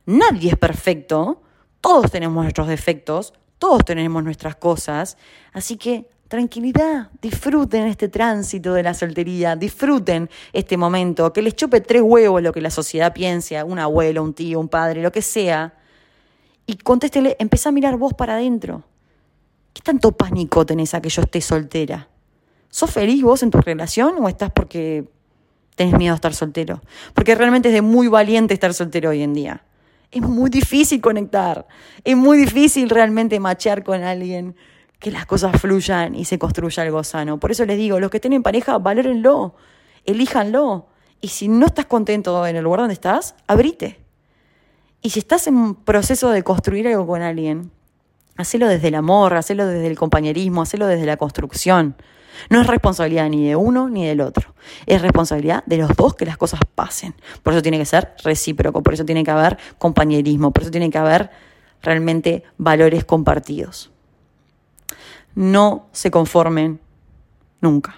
Nadie 0.06 0.50
es 0.50 0.56
perfecto. 0.56 1.40
Todos 1.80 2.10
tenemos 2.10 2.42
nuestros 2.42 2.66
defectos. 2.66 3.32
Todos 3.60 3.84
tenemos 3.84 4.24
nuestras 4.24 4.56
cosas. 4.56 5.16
Así 5.52 5.76
que 5.76 6.10
tranquilidad, 6.26 7.12
disfruten 7.22 7.86
este 7.86 8.08
tránsito 8.08 8.74
de 8.74 8.82
la 8.82 8.92
soltería, 8.92 9.54
disfruten 9.54 10.28
este 10.52 10.76
momento, 10.76 11.32
que 11.32 11.42
les 11.42 11.54
chupe 11.54 11.80
tres 11.80 12.02
huevos 12.02 12.42
lo 12.42 12.52
que 12.52 12.60
la 12.60 12.70
sociedad 12.70 13.14
piense, 13.14 13.62
un 13.62 13.78
abuelo, 13.78 14.24
un 14.24 14.34
tío, 14.34 14.58
un 14.58 14.68
padre, 14.68 15.00
lo 15.00 15.12
que 15.12 15.22
sea. 15.22 15.74
Y 16.66 16.74
contéstele, 16.78 17.36
empezá 17.38 17.68
a 17.68 17.72
mirar 17.72 17.96
vos 17.98 18.14
para 18.14 18.34
adentro. 18.34 18.82
¿Qué 19.72 19.80
tanto 19.80 20.10
pánico 20.10 20.66
tenés 20.66 20.92
a 20.94 21.00
que 21.00 21.08
yo 21.08 21.22
esté 21.22 21.40
soltera? 21.40 22.08
¿Sos 22.68 22.90
feliz 22.90 23.22
vos 23.22 23.44
en 23.44 23.52
tu 23.52 23.60
relación 23.60 24.16
o 24.18 24.28
estás 24.28 24.50
porque 24.50 25.13
tenés 25.74 25.94
miedo 25.96 26.12
a 26.12 26.16
estar 26.16 26.34
soltero? 26.34 26.82
Porque 27.14 27.34
realmente 27.34 27.68
es 27.68 27.74
de 27.74 27.82
muy 27.82 28.08
valiente 28.08 28.54
estar 28.54 28.74
soltero 28.74 29.10
hoy 29.10 29.22
en 29.22 29.34
día. 29.34 29.64
Es 30.10 30.22
muy 30.22 30.50
difícil 30.50 31.00
conectar, 31.00 31.66
es 32.04 32.16
muy 32.16 32.38
difícil 32.38 32.88
realmente 32.88 33.40
machear 33.40 33.82
con 33.82 34.02
alguien, 34.02 34.54
que 35.04 35.10
las 35.10 35.26
cosas 35.26 35.60
fluyan 35.60 36.14
y 36.14 36.24
se 36.24 36.38
construya 36.38 36.82
algo 36.82 37.04
sano. 37.04 37.38
Por 37.38 37.50
eso 37.50 37.66
les 37.66 37.76
digo, 37.76 38.00
los 38.00 38.10
que 38.10 38.16
estén 38.16 38.32
en 38.32 38.42
pareja, 38.42 38.78
valórenlo, 38.78 39.54
elíjanlo. 40.06 40.86
Y 41.20 41.28
si 41.28 41.48
no 41.48 41.66
estás 41.66 41.86
contento 41.86 42.46
en 42.46 42.56
el 42.56 42.64
lugar 42.64 42.80
donde 42.80 42.94
estás, 42.94 43.34
abrite. 43.46 43.98
Y 45.02 45.10
si 45.10 45.18
estás 45.18 45.46
en 45.46 45.56
un 45.56 45.74
proceso 45.74 46.30
de 46.30 46.42
construir 46.42 46.88
algo 46.88 47.06
con 47.06 47.20
alguien, 47.20 47.70
hacelo 48.36 48.66
desde 48.66 48.88
el 48.88 48.94
amor, 48.94 49.34
hacelo 49.34 49.66
desde 49.66 49.86
el 49.88 49.98
compañerismo, 49.98 50.62
hacelo 50.62 50.86
desde 50.86 51.04
la 51.04 51.18
construcción. 51.18 51.96
No 52.50 52.60
es 52.60 52.66
responsabilidad 52.66 53.28
ni 53.28 53.46
de 53.46 53.56
uno 53.56 53.88
ni 53.88 54.06
del 54.06 54.20
otro. 54.20 54.54
Es 54.86 55.02
responsabilidad 55.02 55.64
de 55.66 55.78
los 55.78 55.96
dos 55.96 56.14
que 56.14 56.26
las 56.26 56.36
cosas 56.36 56.60
pasen. 56.74 57.14
Por 57.42 57.52
eso 57.52 57.62
tiene 57.62 57.78
que 57.78 57.86
ser 57.86 58.14
recíproco, 58.22 58.82
por 58.82 58.94
eso 58.94 59.04
tiene 59.04 59.24
que 59.24 59.30
haber 59.30 59.58
compañerismo, 59.78 60.50
por 60.50 60.62
eso 60.62 60.70
tiene 60.70 60.90
que 60.90 60.98
haber 60.98 61.30
realmente 61.82 62.44
valores 62.58 63.04
compartidos. 63.04 63.90
No 65.34 65.86
se 65.92 66.10
conformen 66.10 66.80
nunca. 67.60 67.96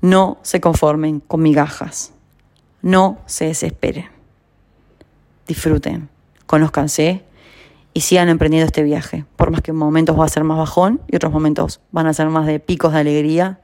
No 0.00 0.38
se 0.42 0.60
conformen 0.60 1.20
con 1.20 1.42
migajas. 1.42 2.12
No 2.82 3.18
se 3.26 3.46
desesperen 3.46 4.20
disfruten, 5.50 6.08
conózcanse 6.46 7.24
y 7.92 8.00
sigan 8.02 8.28
emprendiendo 8.28 8.66
este 8.66 8.82
viaje. 8.82 9.24
Por 9.36 9.50
más 9.50 9.62
que 9.62 9.72
momentos 9.72 10.18
va 10.18 10.24
a 10.24 10.28
ser 10.28 10.44
más 10.44 10.58
bajón 10.58 11.00
y 11.08 11.16
otros 11.16 11.32
momentos 11.32 11.80
van 11.90 12.06
a 12.06 12.14
ser 12.14 12.28
más 12.28 12.46
de 12.46 12.60
picos 12.60 12.92
de 12.92 13.00
alegría, 13.00 13.60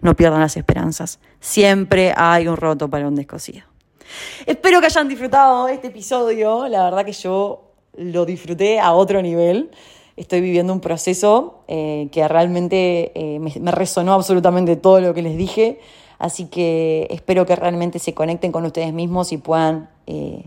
no 0.00 0.14
pierdan 0.16 0.40
las 0.40 0.56
esperanzas. 0.56 1.20
Siempre 1.40 2.12
hay 2.16 2.48
un 2.48 2.56
roto 2.56 2.88
para 2.88 3.08
un 3.08 3.14
descosido. 3.14 3.62
Espero 4.46 4.80
que 4.80 4.86
hayan 4.86 5.08
disfrutado 5.08 5.68
este 5.68 5.88
episodio. 5.88 6.68
La 6.68 6.84
verdad 6.84 7.04
que 7.04 7.12
yo 7.12 7.72
lo 7.96 8.26
disfruté 8.26 8.80
a 8.80 8.92
otro 8.92 9.22
nivel. 9.22 9.70
Estoy 10.16 10.40
viviendo 10.40 10.72
un 10.72 10.80
proceso 10.80 11.64
eh, 11.68 12.08
que 12.12 12.26
realmente 12.28 13.12
eh, 13.14 13.38
me, 13.38 13.72
resonó 13.72 14.12
absolutamente 14.12 14.76
todo 14.76 15.00
lo 15.00 15.14
que 15.14 15.22
les 15.22 15.36
dije. 15.36 15.80
Así 16.18 16.46
que 16.46 17.06
espero 17.10 17.46
que 17.46 17.56
realmente 17.56 17.98
se 17.98 18.12
conecten 18.14 18.52
con 18.52 18.64
ustedes 18.64 18.92
mismos 18.92 19.32
y 19.32 19.38
puedan 19.38 19.88
eh, 20.06 20.44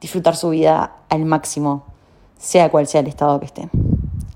disfrutar 0.00 0.36
su 0.36 0.50
vida 0.50 0.98
al 1.08 1.24
máximo, 1.24 1.86
sea 2.38 2.70
cual 2.70 2.86
sea 2.86 3.00
el 3.00 3.06
estado 3.06 3.38
que 3.40 3.46
estén. 3.46 3.70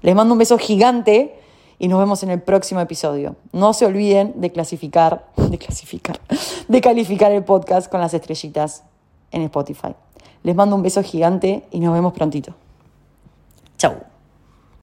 Les 0.02 0.14
mando 0.14 0.34
un 0.34 0.38
beso 0.38 0.58
gigante 0.58 1.38
y 1.78 1.88
nos 1.88 1.98
vemos 1.98 2.22
en 2.22 2.30
el 2.30 2.40
próximo 2.40 2.80
episodio. 2.80 3.36
No 3.52 3.72
se 3.72 3.86
olviden 3.86 4.40
de 4.40 4.50
clasificar, 4.50 5.26
de 5.36 5.58
clasificar, 5.58 6.20
de 6.68 6.80
calificar 6.80 7.32
el 7.32 7.44
podcast 7.44 7.90
con 7.90 8.00
las 8.00 8.14
estrellitas 8.14 8.84
en 9.30 9.42
Spotify. 9.42 9.94
Les 10.42 10.54
mando 10.54 10.76
un 10.76 10.82
beso 10.82 11.02
gigante 11.02 11.64
y 11.70 11.80
nos 11.80 11.92
vemos 11.92 12.12
prontito. 12.12 12.54
Chau. 13.76 14.09